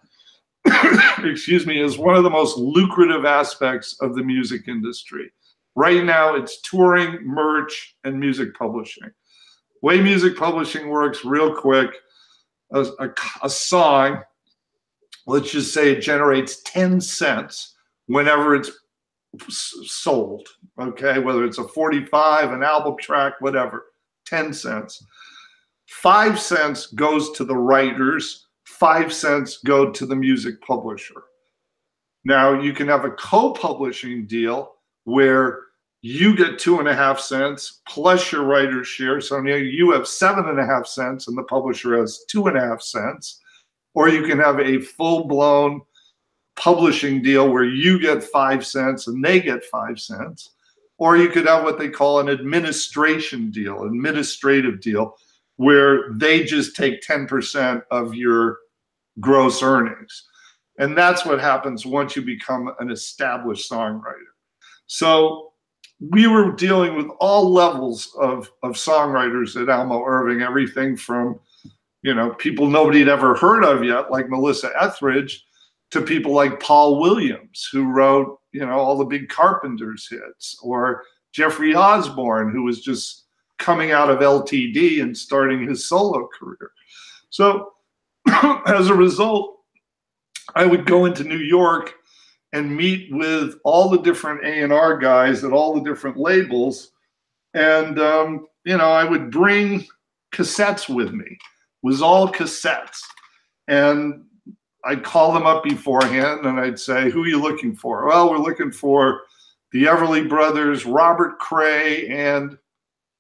[1.25, 5.33] excuse me, is one of the most lucrative aspects of the music industry.
[5.81, 9.11] Right now, it's touring, merch, and music publishing.
[9.81, 11.97] Way music publishing works real quick.
[12.75, 13.09] A, a,
[13.45, 14.21] a, song,
[15.27, 17.77] let's just say it generates 10 cents
[18.09, 18.71] whenever it's
[19.49, 20.47] sold.
[20.79, 23.87] Okay, whether it's a 45, an album track, whatever,
[24.27, 25.03] 10 cents.
[25.89, 31.23] Five cents goes to the writers, five cents go to the music publisher.
[32.27, 35.70] Now, you can have a co publishing deal where
[36.03, 39.21] you get two and a half cents plus your writer's share.
[39.21, 42.57] So now you have seven and a half cents and the publisher has two and
[42.57, 43.41] a half cents.
[43.95, 45.83] Or you can have a full blown
[46.57, 50.51] publishing deal where you get five cents and they get five cents.
[50.99, 55.17] Or you could have what they call an administration deal, administrative deal,
[55.57, 58.59] where they just take 10% of your
[59.19, 60.29] gross earnings.
[60.79, 64.33] And that's what happens once you become an established songwriter.
[64.87, 65.50] So
[66.01, 71.39] we were dealing with all levels of, of songwriters at Almo Irving, everything from,
[72.03, 75.45] you know, people nobody had ever heard of yet, like Melissa Etheridge,
[75.91, 81.03] to people like Paul Williams, who wrote, you know, all the big Carpenters hits, or
[81.33, 83.27] Jeffrey Osborne, who was just
[83.59, 86.71] coming out of LTD and starting his solo career.
[87.29, 87.73] So
[88.67, 89.59] as a result,
[90.55, 91.93] I would go into New York
[92.53, 96.93] and meet with all the different A&R guys at all the different labels.
[97.55, 99.87] And, um, you know, I would bring
[100.33, 101.27] cassettes with me.
[101.27, 101.39] It
[101.83, 103.01] was all cassettes.
[103.69, 104.25] And
[104.85, 108.07] I'd call them up beforehand and I'd say, who are you looking for?
[108.07, 109.23] Well, we're looking for
[109.73, 112.59] the Everly Brothers, Robert Cray, and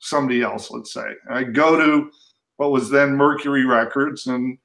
[0.01, 1.15] somebody else, let's say.
[1.31, 2.11] I'd go to
[2.57, 4.59] what was then Mercury Records and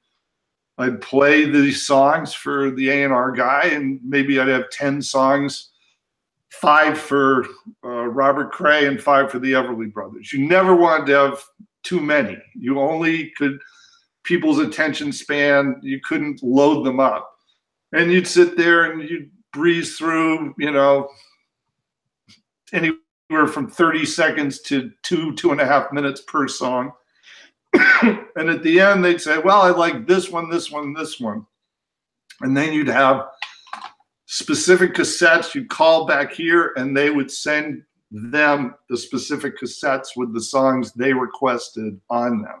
[0.78, 5.70] I'd play these songs for the A&R guy, and maybe I'd have 10 songs,
[6.50, 7.46] five for
[7.84, 10.32] uh, Robert Cray and five for the Everly Brothers.
[10.32, 11.42] You never wanted to have
[11.82, 12.36] too many.
[12.54, 13.58] You only could,
[14.22, 17.32] people's attention span, you couldn't load them up.
[17.92, 21.08] and you'd sit there and you'd breeze through, you know,
[22.72, 26.92] anywhere from 30 seconds to two, two and a half minutes per song.
[28.36, 31.46] and at the end, they'd say, Well, I like this one, this one, this one.
[32.42, 33.26] And then you'd have
[34.26, 35.54] specific cassettes.
[35.54, 40.92] You'd call back here, and they would send them the specific cassettes with the songs
[40.92, 42.60] they requested on them.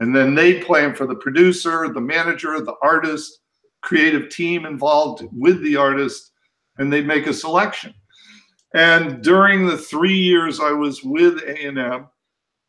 [0.00, 3.40] And then they'd play them for the producer, the manager, the artist,
[3.80, 6.32] creative team involved with the artist,
[6.76, 7.94] and they'd make a selection.
[8.74, 12.06] And during the three years I was with A&M,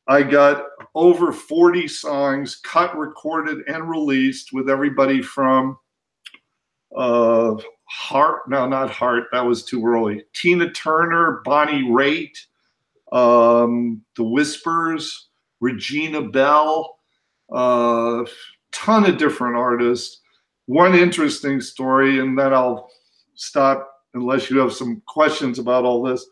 [0.10, 5.78] I got over 40 songs cut, recorded, and released with everybody from
[6.98, 10.24] uh, Heart, no, not Heart, that was too early.
[10.34, 12.36] Tina Turner, Bonnie Raitt,
[13.12, 15.28] um, The Whispers,
[15.60, 16.98] Regina Belle,
[17.52, 18.26] a uh,
[18.72, 20.22] ton of different artists.
[20.66, 22.90] One interesting story, and then I'll
[23.36, 26.26] stop unless you have some questions about all this.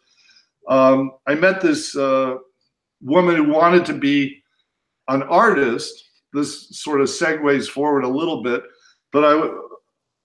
[0.68, 2.38] Um, I met this uh,
[3.02, 4.42] woman who wanted to be
[5.08, 6.04] an artist.
[6.34, 8.64] This sort of segues forward a little bit,
[9.12, 9.50] but I,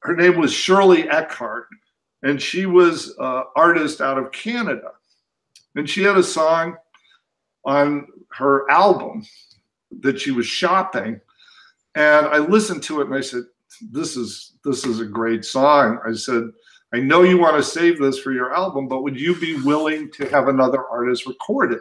[0.00, 1.64] her name was Shirley Eikhard,
[2.22, 4.90] and she was an artist out of Canada.
[5.74, 6.76] And she had a song
[7.64, 9.24] on her album
[10.00, 11.20] that she was shopping.
[11.94, 13.44] And I listened to it and I said,
[13.90, 15.98] This is this is a great song.
[16.06, 16.44] I said,
[16.94, 20.10] I know you want to save this for your album, but would you be willing
[20.12, 21.80] to have another artist record it?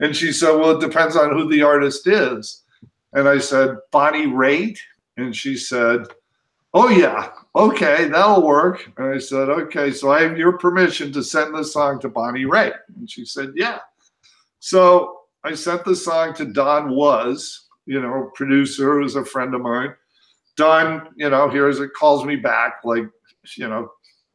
[0.00, 2.62] And she said, Well, it depends on who the artist is.
[3.12, 4.78] And I said, Bonnie Raitt.
[5.16, 6.06] And she said,
[6.72, 7.30] Oh, yeah.
[7.56, 8.90] Okay, that'll work.
[8.96, 12.44] And I said, Okay, so I have your permission to send this song to Bonnie
[12.44, 12.78] Raitt.
[12.96, 13.78] And she said, Yeah.
[14.58, 19.60] So I sent the song to Don Was, you know, producer who's a friend of
[19.60, 19.94] mine.
[20.56, 23.04] Don, you know, here's it calls me back like,
[23.56, 23.90] you know,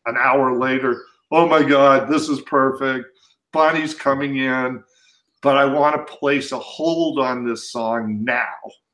[0.06, 1.04] an hour later.
[1.32, 3.06] Oh my God, this is perfect.
[3.52, 4.84] Bonnie's coming in
[5.46, 8.48] but I want to place a hold on this song now.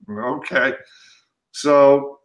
[0.09, 0.73] Okay.
[1.53, 2.19] So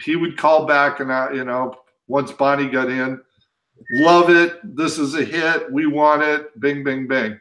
[0.00, 1.74] he would call back and, I, you know,
[2.06, 3.20] once Bonnie got in,
[3.96, 4.58] love it.
[4.74, 5.70] This is a hit.
[5.70, 6.58] We want it.
[6.58, 7.38] Bing, bing, bing.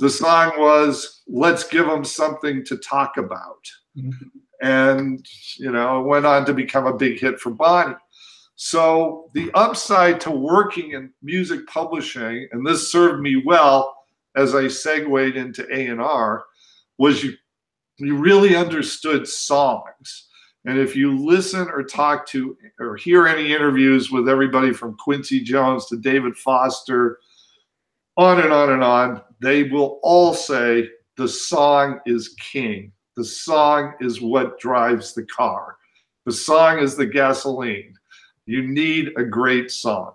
[0.00, 3.64] The song was Let's Give Them Something to Talk About.
[3.96, 4.28] Mm-hmm.
[4.60, 7.94] And, you know, it went on to become a big hit for Bonnie.
[8.56, 13.94] So the upside to working in music publishing, and this served me well
[14.36, 16.44] as I segued into A&R
[16.98, 17.34] was you
[18.00, 20.28] you really understood songs.
[20.64, 25.40] And if you listen or talk to or hear any interviews with everybody from Quincy
[25.40, 27.18] Jones to David Foster,
[28.16, 32.92] on and on and on, they will all say the song is king.
[33.16, 35.76] The song is what drives the car.
[36.26, 37.94] The song is the gasoline.
[38.46, 40.12] You need a great song.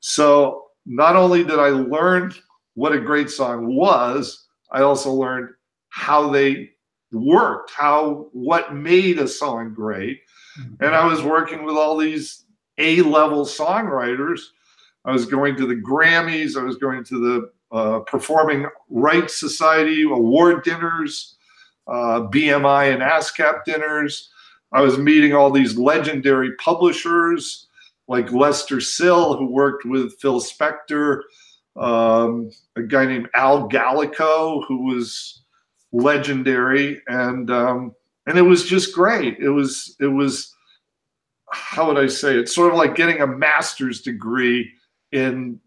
[0.00, 2.32] So not only did I learn
[2.74, 5.50] what a great song was, I also learned
[5.90, 6.70] how they
[7.12, 10.20] worked, how what made a song great.
[10.58, 10.84] Mm-hmm.
[10.84, 12.44] And I was working with all these
[12.78, 14.40] A level songwriters.
[15.04, 20.02] I was going to the Grammys, I was going to the uh, Performing Rights Society
[20.02, 21.36] award dinners,
[21.86, 24.30] uh, BMI and ASCAP dinners.
[24.72, 27.66] I was meeting all these legendary publishers
[28.08, 31.22] like Lester Sill, who worked with Phil Spector
[31.76, 35.42] um, a guy named Al Gallico, who was
[35.92, 37.94] legendary, and um,
[38.26, 39.38] and it was just great.
[39.38, 40.54] It was it was
[41.52, 42.36] how would I say?
[42.36, 44.70] It's sort of like getting a master's degree
[45.12, 45.60] in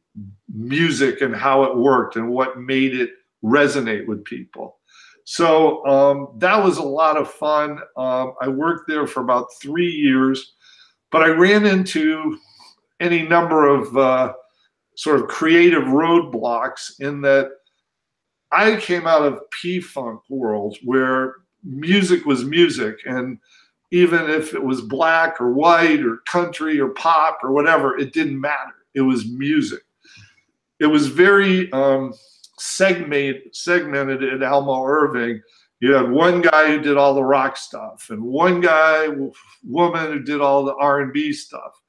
[0.54, 3.12] music and how it worked and what made it
[3.44, 4.80] resonate with people.
[5.26, 7.80] So um, that was a lot of fun.
[7.98, 10.54] Um, I worked there for about three years,
[11.12, 12.38] but I ran into
[13.00, 14.34] any number of uh,
[14.96, 17.52] sort of creative roadblocks in that
[18.52, 23.39] I came out of P Funk world where music was music and
[23.91, 28.39] even if it was black or white or country or pop or whatever, it didn't
[28.39, 28.74] matter.
[28.93, 29.84] It was music.
[30.80, 32.14] It was very um,
[32.58, 35.41] segment, segmented at Almo Irving.
[35.80, 39.08] You had one guy who did all the rock stuff, and one guy,
[39.64, 41.80] woman who did all the R and B stuff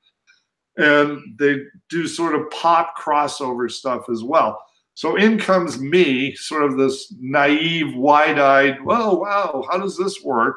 [0.76, 4.62] and they do sort of pop crossover stuff as well.
[4.94, 10.56] So in comes me, sort of this naive, wide-eyed, whoa, wow, how does this work?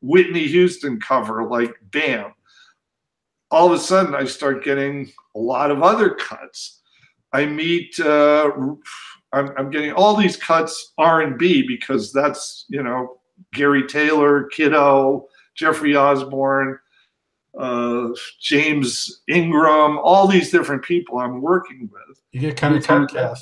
[0.00, 2.32] Whitney Houston cover, like bam.
[3.50, 6.80] All of a sudden, I start getting a lot of other cuts.
[7.32, 8.50] I meet, uh,
[9.32, 13.18] I'm, I'm getting all these cuts R&B because that's, you know,
[13.52, 16.78] Gary Taylor, Kiddo, Jeffrey Osborne,
[17.58, 18.08] uh,
[18.40, 22.20] James Ingram, all these different people I'm working with.
[22.32, 23.40] You get kind of typecast.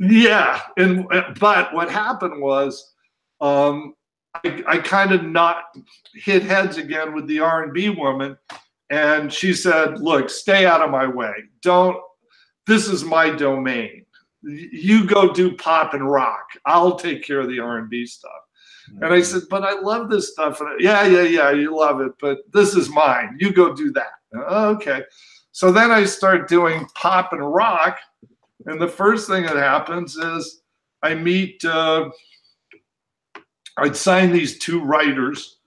[0.00, 1.06] Yeah, and
[1.40, 2.94] but what happened was,
[3.40, 3.94] um,
[4.34, 5.64] I, I kind of not
[6.14, 8.38] hit heads again with the R and B woman,
[8.90, 11.32] and she said, "Look, stay out of my way.
[11.62, 11.96] Don't.
[12.66, 14.04] This is my domain.
[14.42, 16.46] You go do pop and rock.
[16.64, 18.30] I'll take care of the R and B stuff."
[19.00, 22.00] And I said, "But I love this stuff." And I, yeah, yeah, yeah, you love
[22.00, 23.36] it, but this is mine.
[23.38, 24.12] You go do that.
[24.34, 25.02] Okay.
[25.52, 27.98] So then I start doing pop and rock,
[28.66, 30.62] and the first thing that happens is
[31.02, 31.64] I meet.
[31.64, 32.10] Uh,
[33.76, 35.58] I'd sign these two writers,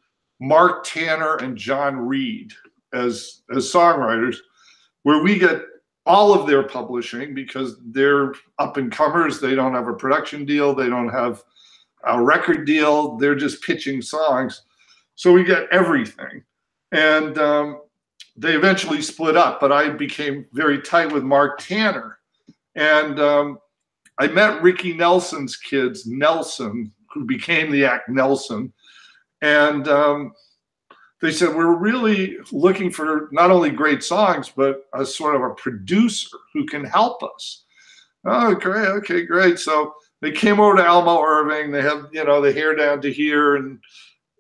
[0.42, 2.52] Marc Tanner and John Reed,
[2.94, 4.38] as as songwriters,
[5.04, 5.62] where we get
[6.06, 9.40] all of their publishing because they're up and comers.
[9.40, 10.74] They don't have a production deal.
[10.74, 11.44] They don't have
[12.06, 13.18] a record deal.
[13.18, 14.64] They're just pitching songs.
[15.16, 16.44] So we get everything.
[16.92, 17.82] And um,
[18.36, 22.20] they eventually split up, but I became very tight with Marc Tanner.
[22.76, 23.60] And um,
[24.20, 28.74] I met Ricky Nelson's kids, Nelson, who became the act Nelson.
[29.42, 30.34] And um,
[31.22, 35.56] they said, We're really looking for not only great songs, but a sort of a
[35.56, 37.66] producer who can help us.
[38.26, 38.88] Oh, great.
[38.88, 39.60] Okay, great.
[39.60, 41.72] So they came over to Almo Irving.
[41.72, 43.56] They have, you know, the hair down to here.
[43.56, 43.80] And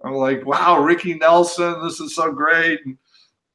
[0.03, 2.85] I'm like, wow, Ricky Nelson, this is so great.
[2.85, 2.97] And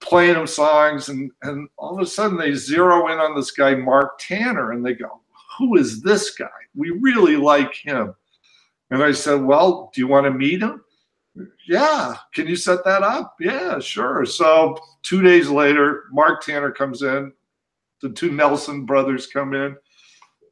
[0.00, 1.08] playing them songs.
[1.08, 4.84] And, and all of a sudden they zero in on this guy, Marc Tanner, and
[4.84, 5.20] they go,
[5.56, 6.48] who is this guy?
[6.74, 8.14] We really like him.
[8.90, 10.82] And I said, well, do you want to meet him?
[11.68, 12.14] Yeah.
[12.34, 13.36] Can you set that up?
[13.40, 14.24] Yeah, sure.
[14.26, 17.32] So two days later, Marc Tanner comes in.
[18.02, 19.76] The two Nelson brothers come in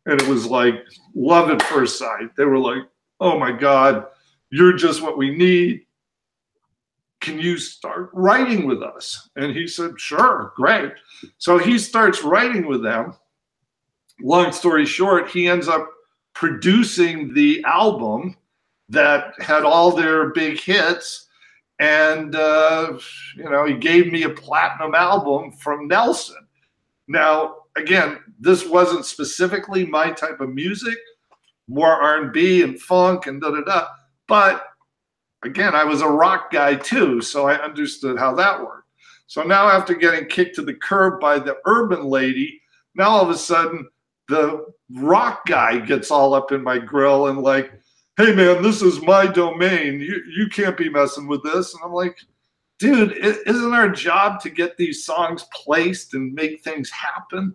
[0.06, 0.74] and it was like
[1.14, 2.34] love at first sight.
[2.36, 2.82] They were like,
[3.20, 4.06] "Oh my God,
[4.50, 5.86] you're just what we need.
[7.20, 10.92] Can you start writing with us?" And he said, "Sure, great."
[11.38, 13.14] So he starts writing with them.
[14.20, 15.88] Long story short, he ends up
[16.34, 18.36] producing the album
[18.88, 21.28] that had all their big hits.
[21.78, 22.98] And, uh,
[23.36, 26.46] you know, he gave me a platinum album from Nelson.
[27.08, 30.98] Now, again, this wasn't specifically my type of music,
[31.68, 33.86] more R&B and funk and da da da.
[34.28, 34.64] But
[35.44, 38.88] again, I was a rock guy too, so I understood how that worked.
[39.26, 42.60] So now after getting kicked to the curb by the urban lady,
[42.94, 43.88] now all of a sudden
[44.28, 44.64] the
[44.96, 47.72] rock guy gets all up in my grill and like,
[48.16, 50.00] "Hey man, this is my domain.
[50.00, 52.16] You you can't be messing with this." And I'm like,
[52.78, 57.54] "Dude, isn't our job to get these songs placed and make things happen?"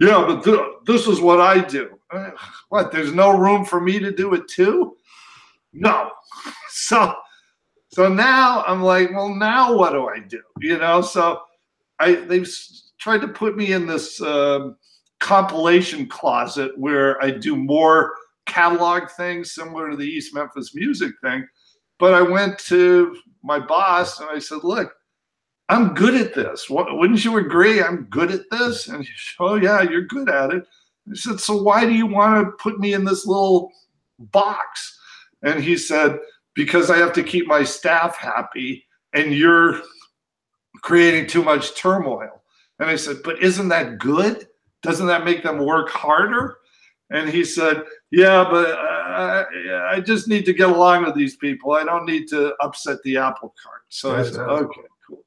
[0.00, 1.98] Yeah, but th- this is what I do.
[2.70, 2.90] What?
[2.90, 4.96] There's no room for me to do it too?
[5.72, 6.10] No.
[6.72, 7.14] So,
[7.88, 10.40] so now I'm like, well, now what do I do?
[10.60, 11.42] You know, so
[11.98, 12.48] I they've
[12.98, 14.76] tried to put me in this um,
[15.18, 18.14] compilation closet where I do more
[18.46, 21.46] catalog things similar to the East Memphis music thing.
[21.98, 24.94] But I went to my boss and I said, look,
[25.68, 26.68] I'm good at this.
[26.68, 27.82] Wouldn't you agree?
[27.82, 28.88] I'm good at this.
[28.88, 30.64] And he said, oh, yeah, you're good at it.
[31.10, 33.70] I said, so why do you want to put me in this little
[34.18, 34.98] box?
[35.42, 36.18] And he said,
[36.54, 39.80] because I have to keep my staff happy and you're
[40.82, 42.42] creating too much turmoil.
[42.78, 44.48] And I said, but isn't that good?
[44.82, 46.56] Doesn't that make them work harder?
[47.10, 47.82] And he said,
[48.12, 49.44] yeah, but uh,
[49.90, 51.72] I just need to get along with these people.
[51.72, 53.82] I don't need to upset the apple cart.
[53.88, 54.80] So I said, okay.
[55.06, 55.24] Cool.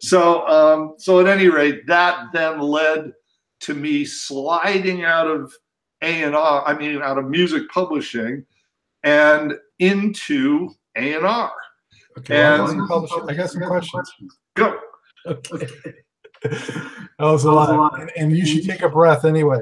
[0.00, 3.12] So, um, so at any rate, that then led
[3.60, 5.52] to me sliding out of
[6.02, 6.66] A and R.
[6.66, 8.44] I mean, out of music publishing,
[9.04, 11.52] and into A and R.
[12.18, 14.10] Okay, and I got some questions.
[14.56, 14.78] Go.
[15.26, 15.66] Okay.
[16.42, 19.60] that was a lot, and, and, you should take a breath anyway.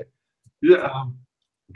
[0.62, 0.88] Yeah.
[0.94, 1.18] Um,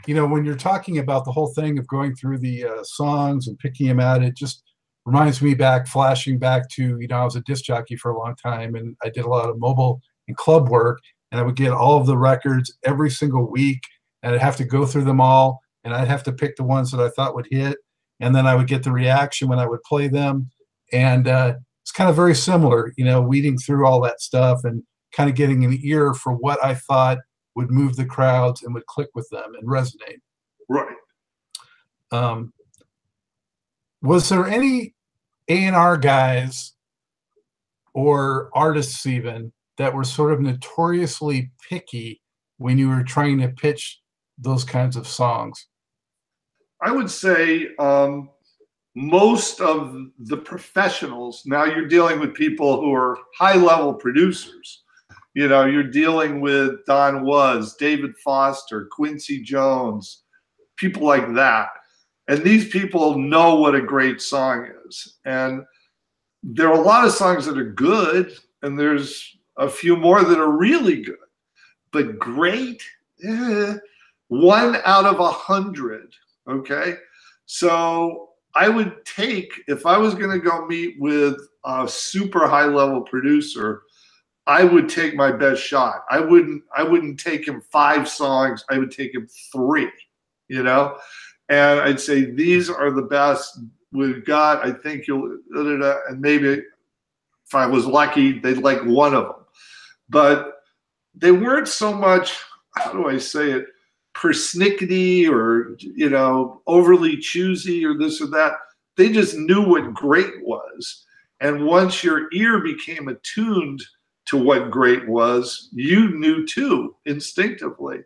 [0.07, 3.47] you know, when you're talking about the whole thing of going through the uh, songs
[3.47, 4.63] and picking them out, it just
[5.05, 8.17] reminds me back, flashing back to, you know, I was a disc jockey for a
[8.17, 10.99] long time and I did a lot of mobile and club work
[11.31, 13.81] and I would get all of the records every single week
[14.21, 16.91] and I'd have to go through them all and I'd have to pick the ones
[16.91, 17.77] that I thought would hit.
[18.19, 20.49] And then I would get the reaction when I would play them.
[20.93, 24.83] And uh, it's kind of very similar, you know, weeding through all that stuff and
[25.13, 27.17] kind of getting an ear for what I thought
[27.55, 30.19] would move the crowds and would click with them and resonate.
[30.69, 30.95] Right.
[32.11, 32.53] Um,
[34.01, 34.93] was there any
[35.47, 36.73] A&R guys
[37.93, 42.21] or artists even that were sort of notoriously picky
[42.57, 44.01] when you were trying to pitch
[44.37, 45.67] those kinds of songs?
[46.81, 48.29] I would say um,
[48.95, 54.82] most of the professionals now you're dealing with people who are high level producers
[55.33, 60.23] you know you're dealing with don was david foster quincy jones
[60.77, 61.69] people like that.
[62.27, 65.17] And these people know what a great song is.
[65.25, 65.63] And
[66.41, 70.39] there are a lot of songs that are good and there's a few more that
[70.39, 71.15] are really good.
[71.91, 72.81] But great
[73.23, 73.75] eh,
[74.27, 76.13] one out of a hundred
[76.49, 76.95] okay?
[77.45, 82.65] So I would take if I was going to go meet with a super high
[82.65, 83.83] level producer,
[84.45, 86.03] I would take my best shot.
[86.09, 88.65] I wouldn't I wouldn't take him five songs.
[88.69, 89.91] I would take him three,
[90.47, 90.97] you know,
[91.49, 93.59] and I'd say these are the best
[93.91, 94.65] we've got.
[94.65, 96.61] I think you'll and maybe
[97.45, 99.45] if I was lucky, they'd like one of them,
[100.09, 100.61] but
[101.15, 102.37] they weren't so much.
[102.75, 103.67] How do I say it?
[104.13, 108.53] persnickety or you know overly choosy or this or that
[108.95, 111.05] they just knew what great was
[111.41, 113.81] and once your ear became attuned
[114.25, 117.99] to what great was you knew too instinctively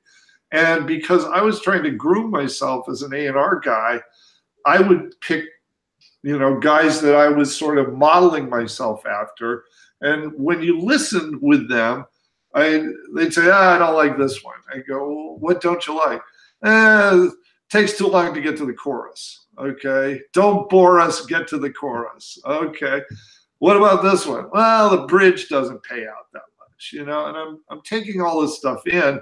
[0.51, 3.99] and because i was trying to groom myself as an a&r guy
[4.65, 5.45] i would pick
[6.23, 9.63] you know guys that i was sort of modeling myself after
[10.01, 12.05] and when you listened with them
[12.57, 14.55] I they'd say, ah, I don't like this one.
[14.73, 16.21] I go, well, what don't you like?
[16.63, 17.27] Eh,
[17.69, 19.45] takes too long to get to the chorus.
[19.59, 21.25] Okay, don't bore us.
[21.25, 22.39] Get to the chorus.
[22.45, 23.01] Okay,
[23.59, 24.49] what about this one?
[24.51, 27.25] Well, the bridge doesn't pay out that much, you know.
[27.27, 29.19] And I'm I'm taking all this stuff in,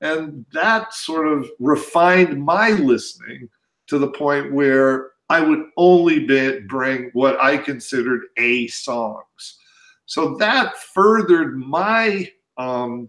[0.00, 3.48] and that sort of refined my listening
[3.86, 6.26] to the point where I would only
[6.66, 9.58] bring what I considered A songs.
[10.06, 13.08] So that furthered my um,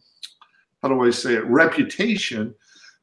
[0.81, 2.53] how do I say it, reputation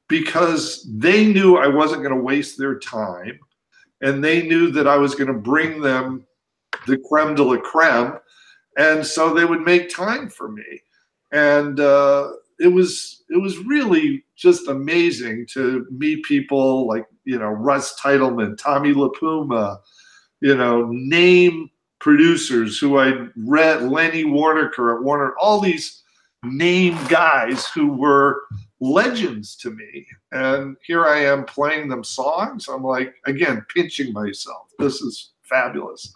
[0.08, 3.38] because they knew I wasn't going to waste their time
[4.02, 6.24] and they knew that I was going to bring them
[6.86, 8.18] the creme de la creme.
[8.76, 10.80] And so they would make time for me.
[11.30, 17.48] And uh, it was it was really just amazing to meet people like you know
[17.48, 19.78] Russ Titelman, Tommy LiPuma,
[20.40, 21.70] you know, name
[22.00, 26.02] producers who I read Lenny Waronker at Warner, all these
[26.42, 28.42] name guys who were
[28.80, 30.06] legends to me.
[30.32, 32.66] And here I am playing them songs.
[32.68, 34.68] I'm like, again, pinching myself.
[34.80, 36.12] This is fabulous.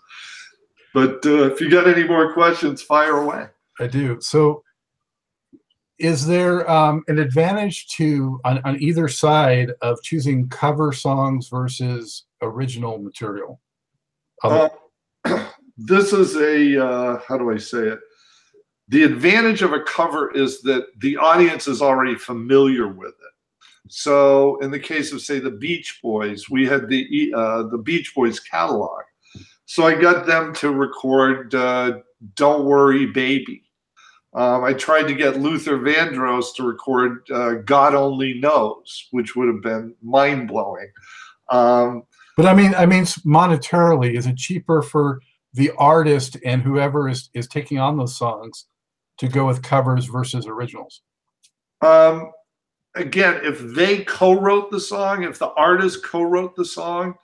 [0.94, 3.46] But uh, if you got any more questions, fire away.
[3.78, 4.18] I do.
[4.20, 4.62] So,
[5.98, 12.24] is there um, an advantage to on, on either side of choosing cover songs versus
[12.42, 13.60] original material?
[14.42, 14.68] Uh,
[15.76, 18.00] this is a uh, how do I say it?
[18.88, 23.32] The advantage of a cover is that the audience is already familiar with it.
[23.88, 28.14] So, in the case of say the Beach Boys, we had the uh, the Beach
[28.14, 29.02] Boys catalog.
[29.66, 31.98] So I got them to record uh,
[32.34, 33.62] "Don't Worry, Baby."
[34.34, 39.48] Um, I tried to get Luther Vandross to record uh, "God Only Knows," which would
[39.48, 40.90] have been mind blowing.
[41.50, 42.04] Um,
[42.36, 45.20] but I mean, I mean, monetarily, is it cheaper for
[45.54, 48.66] the artist and whoever is is taking on those songs
[49.18, 51.02] to go with covers versus originals?
[51.80, 52.30] Um,
[52.94, 57.14] again, if they co-wrote the song, if the artist co-wrote the song,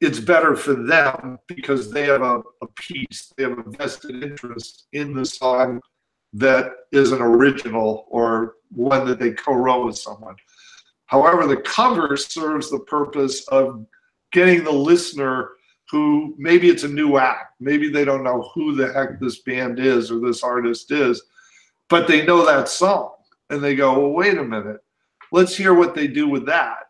[0.00, 4.86] it's better for them because they have a, a piece, they have a vested interest
[4.92, 5.80] in the song
[6.34, 10.36] that is an original or one that they co-wrote with someone.
[11.06, 13.86] However, the cover serves the purpose of
[14.32, 15.52] getting the listener
[15.90, 19.78] who maybe it's a new act, maybe they don't know who the heck this band
[19.78, 21.22] is or this artist is,
[21.88, 23.12] but they know that song
[23.50, 24.80] and they go, well, wait a minute,
[25.30, 26.85] let's hear what they do with that.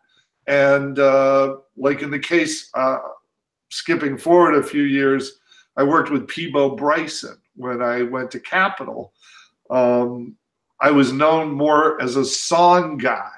[0.47, 2.99] And uh, like in the case, uh,
[3.69, 5.39] skipping forward a few years,
[5.75, 9.13] I worked with Peabo Bryson when I went to Capitol.
[9.69, 10.37] Um,
[10.79, 13.31] I was known more as a song guy.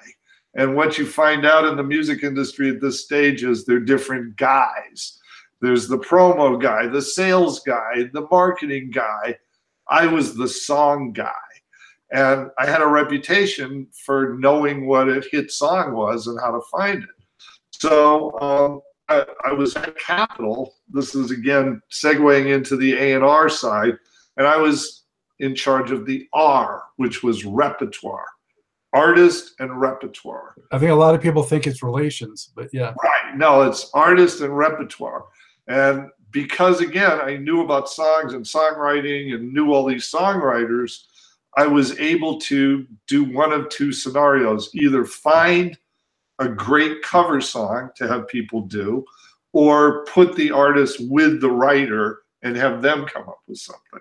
[0.55, 4.35] And what you find out in the music industry at this stage is they're different
[4.35, 5.19] guys.
[5.61, 9.37] There's the promo guy, the sales guy, the marketing guy.
[9.87, 11.31] I was the song guy.
[12.11, 16.61] And I had a reputation for knowing what a hit song was and how to
[16.71, 17.09] find it.
[17.71, 20.75] So um, I, I, was at Capitol.
[20.89, 23.97] This is again segueing into the A and R side,
[24.37, 25.03] and I was
[25.39, 28.25] in charge of the R, which was repertoire,
[28.91, 30.55] artist and repertoire.
[30.71, 32.93] I think a lot of people think it's relations, but yeah.
[33.01, 33.37] Right.
[33.37, 35.25] No, it's artist and repertoire.
[35.67, 41.03] And because again, I knew about songs and songwriting and knew all these songwriters
[41.57, 45.77] I was able to do one of two scenarios either find
[46.39, 49.03] a great cover song to have people do,
[49.51, 53.99] or put the artist with the writer and have them come up with something.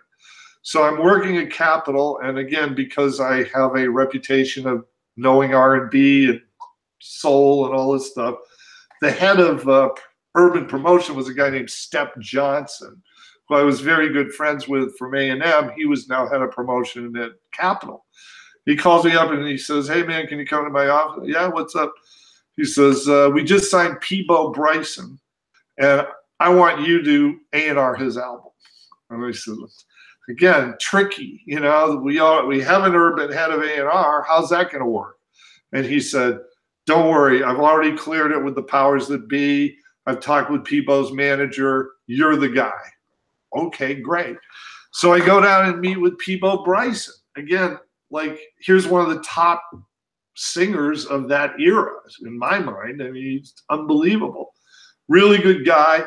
[0.63, 4.85] So I'm working at Capitol, and again, because I have a reputation of
[5.17, 6.43] knowing R&B and
[7.01, 8.37] soul and all this stuff,
[9.01, 9.91] the head of uh,
[10.37, 13.03] urban promotion was a guy named Step Johnson,
[13.49, 15.73] who I was very good friends with from A&M.
[15.77, 18.05] He was now head of promotion at Capitol.
[18.67, 21.25] He calls me up and he says, "Hey man, can you come to my office?"
[21.27, 21.93] Yeah, what's up?
[22.57, 25.19] He says, uh, "We just signed Peabo Bryson,
[25.79, 26.07] and
[26.39, 28.51] I want you to A&R his album."
[29.09, 29.55] And I said,
[30.29, 31.43] "Again, tricky.
[31.47, 34.23] You know, we are we have an urban head of A&R.
[34.29, 35.17] How's that going to work?"
[35.73, 36.41] And he said,
[36.87, 37.43] "Don't worry.
[37.43, 39.79] I've already cleared it with the powers that be.
[40.05, 41.93] I've talked with Peabo's manager.
[42.07, 42.79] You're the guy."
[43.57, 44.37] Okay, great.
[44.93, 47.15] So I go down and meet with Peabo Bryson.
[47.37, 47.79] Again,
[48.11, 49.63] like here's one of the top
[50.35, 51.93] singers of that era
[52.25, 53.03] in my mind.
[53.03, 54.55] I mean, he's unbelievable.
[55.09, 56.05] Really good guy.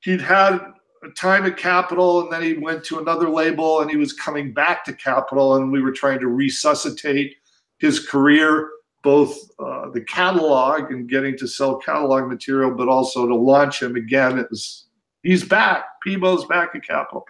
[0.00, 0.60] He'd had
[1.02, 4.52] a time at Capitol and then he went to another label and he was coming
[4.52, 7.34] back to Capitol and we were trying to resuscitate
[7.78, 8.70] his career,
[9.02, 13.96] both uh, the catalog and getting to sell catalog material, but also to launch him
[13.96, 14.38] again.
[14.38, 14.86] It was
[15.24, 15.84] he's back.
[16.02, 17.26] Peabo's back at Capitol.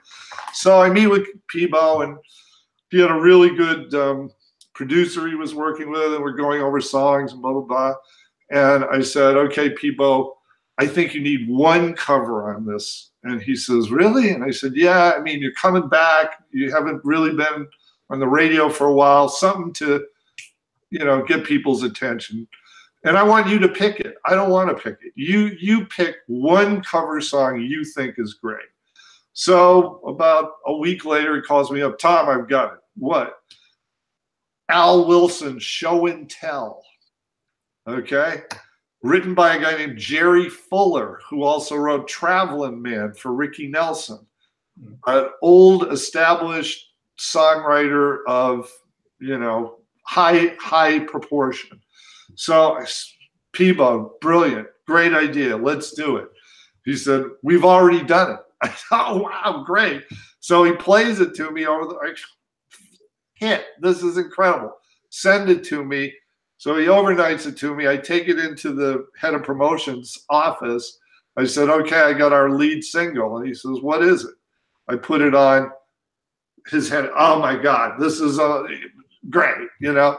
[0.53, 2.18] So I meet with Peabo and
[2.90, 4.30] he had a really good um,
[4.74, 7.95] producer he was working with, and we're going over songs and blah blah blah.
[8.51, 10.36] And I said, "Okay, Peabo,
[10.78, 14.72] I think you need one cover on this." And he says, "Really?" And I said,
[14.76, 15.12] "Yeah.
[15.16, 16.45] I mean, you're coming back.
[16.53, 17.66] You haven't really been
[18.11, 19.28] on the radio for a while.
[19.28, 20.07] Something to,
[20.90, 22.47] you know, get people's attention."
[23.05, 24.14] And I want you to pick it.
[24.24, 25.12] I don't want to pick it.
[25.14, 28.66] You you pick one cover song you think is great.
[29.34, 31.98] So about a week later, he calls me up.
[31.98, 33.38] Tom, I've got it what?
[34.68, 36.82] Al Wilson, Show and Tell.
[37.86, 38.42] Okay.
[39.02, 44.26] Written by a guy named Jerry Fuller, who also wrote Traveling Man for Ricky Nelson,
[45.07, 48.70] an old established songwriter of,
[49.20, 51.78] you know, high, high proportion.
[52.37, 52.85] So
[53.53, 55.57] Peabo, brilliant, great idea.
[55.57, 56.28] Let's do it.
[56.85, 58.39] He said, We've already done it.
[58.62, 60.03] I thought, oh, wow, great.
[60.41, 62.16] So he plays it to me over the
[63.35, 63.64] hit.
[63.80, 64.72] This is incredible.
[65.11, 66.12] Send it to me.
[66.59, 67.89] So he overnights it to me.
[67.89, 70.99] I take it into the head of promotions office.
[71.37, 73.37] I said, okay, I got our lead single.
[73.37, 74.35] And he says, what is it?
[74.89, 75.70] I put it on
[76.68, 77.11] his head.
[77.16, 78.66] Oh my God, this is a
[79.30, 80.18] great, you know,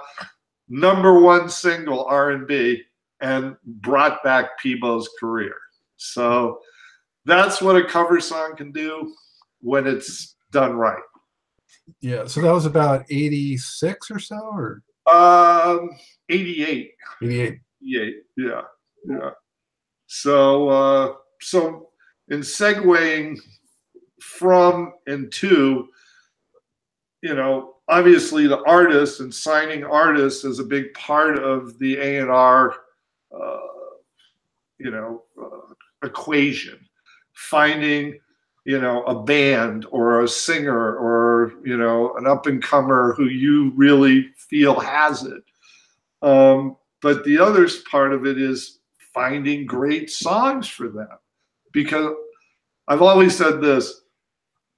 [0.68, 2.82] number one single R&B
[3.22, 5.56] and brought back Peabo's career.
[5.98, 6.60] So
[7.26, 9.14] that's what a cover song can do
[9.62, 11.02] when it's done right.
[12.02, 14.82] Yeah, so that was about 86 or so, or?
[15.12, 15.92] Um,
[16.30, 16.92] 88.
[17.22, 17.60] 88.
[17.82, 18.62] 88, yeah,
[19.08, 19.30] yeah.
[20.08, 21.90] So, uh, so
[22.30, 23.38] in segueing
[24.22, 25.88] from and to,
[27.22, 32.76] you know, obviously the artist and signing artists is a big part of the A&R,
[33.36, 33.58] uh,
[34.78, 36.80] you know, uh, equation.
[37.34, 38.20] Finding
[38.66, 43.26] you know a band or a singer or you know an up and comer who
[43.26, 45.44] you really feel has it
[46.22, 48.80] um, but the other part of it is
[49.14, 51.08] finding great songs for them
[51.72, 52.14] because
[52.88, 54.02] i've always said this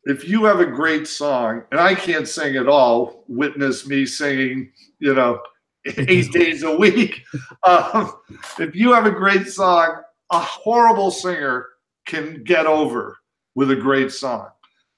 [0.09, 4.71] if you have a great song and i can't sing at all witness me singing
[4.99, 5.39] you know
[5.85, 7.23] eight days a week
[7.63, 8.13] um,
[8.59, 10.01] if you have a great song
[10.31, 11.67] a horrible singer
[12.05, 13.17] can get over
[13.55, 14.49] with a great song.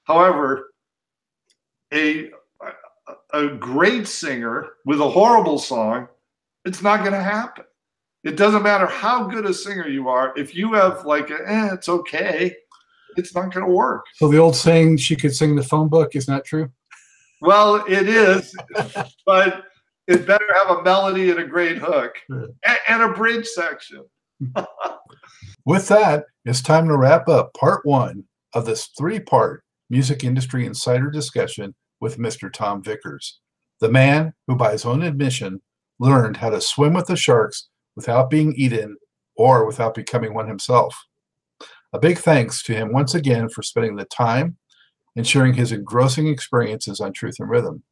[0.03, 0.71] However,
[1.93, 2.31] a
[3.33, 6.07] a great singer with a horrible song,
[6.65, 7.63] it's not going to happen.
[8.23, 10.33] It doesn't matter how good a singer you are.
[10.37, 12.55] If you have like, a, eh, it's okay,
[13.19, 14.05] it's not going to work.
[14.15, 16.69] So the old saying, "She could sing the phone book," is not true.
[17.41, 18.55] Well, it is,
[19.25, 19.65] but
[20.07, 22.53] it better have a melody and a great hook and,
[22.87, 24.03] and a bridge section.
[25.65, 30.65] With that, it's time to wrap up part one of this three part music industry
[30.65, 32.51] insider discussion with Mr.
[32.51, 33.39] Tom Vickers,
[33.81, 35.61] the man who, by his own admission,
[35.99, 38.95] learned how to swim with the sharks without being eaten
[39.35, 40.95] or without becoming one himself.
[41.93, 44.57] A big thanks to him once again for spending the time
[45.15, 47.83] and sharing his engrossing experiences on Truth in Rhythm.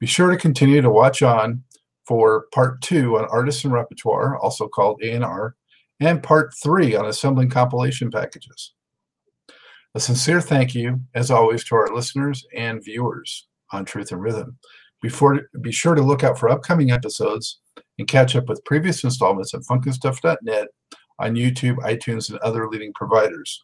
[0.00, 1.62] Be sure to continue to watch on
[2.06, 5.54] for part two on artists and repertoire, also called A&R,
[6.00, 8.72] and part three on assembling compilation packages.
[9.94, 14.58] A sincere thank you, as always, to our listeners and viewers on Truth in Rhythm.
[15.00, 17.60] Before, be sure to look out for upcoming episodes
[17.98, 20.68] and catch up with previous installments at funkinstuff.net
[21.18, 23.62] on YouTube, iTunes, and other leading providers.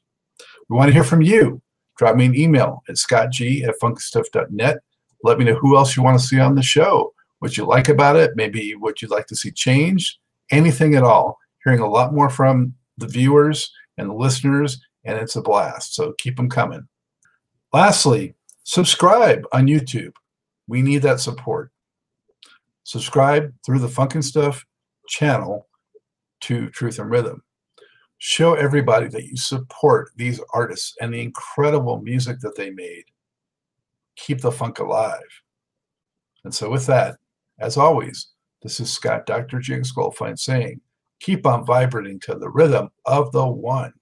[0.68, 1.60] We want to hear from you.
[1.98, 4.78] Drop me an email at scottg at funkystuff.net.
[5.22, 7.88] Let me know who else you want to see on the show, what you like
[7.88, 10.18] about it, maybe what you'd like to see changed,
[10.50, 11.38] anything at all.
[11.64, 15.94] Hearing a lot more from the viewers and the listeners, and it's a blast.
[15.94, 16.88] So keep them coming.
[17.72, 18.34] Lastly,
[18.64, 20.12] subscribe on YouTube.
[20.68, 21.70] We need that support.
[22.84, 24.64] Subscribe through the Funkin' Stuff
[25.06, 25.66] channel
[26.40, 27.42] to Truth in Rhythm.
[28.18, 33.04] Show everybody that you support these artists and the incredible music that they made.
[34.16, 35.20] Keep the funk alive.
[36.44, 37.16] And so, with that,
[37.58, 38.28] as always,
[38.62, 39.58] this is Scott Dr.
[39.58, 40.80] Jigs Goldfine saying,
[41.20, 43.92] keep on vibrating to the rhythm of the one.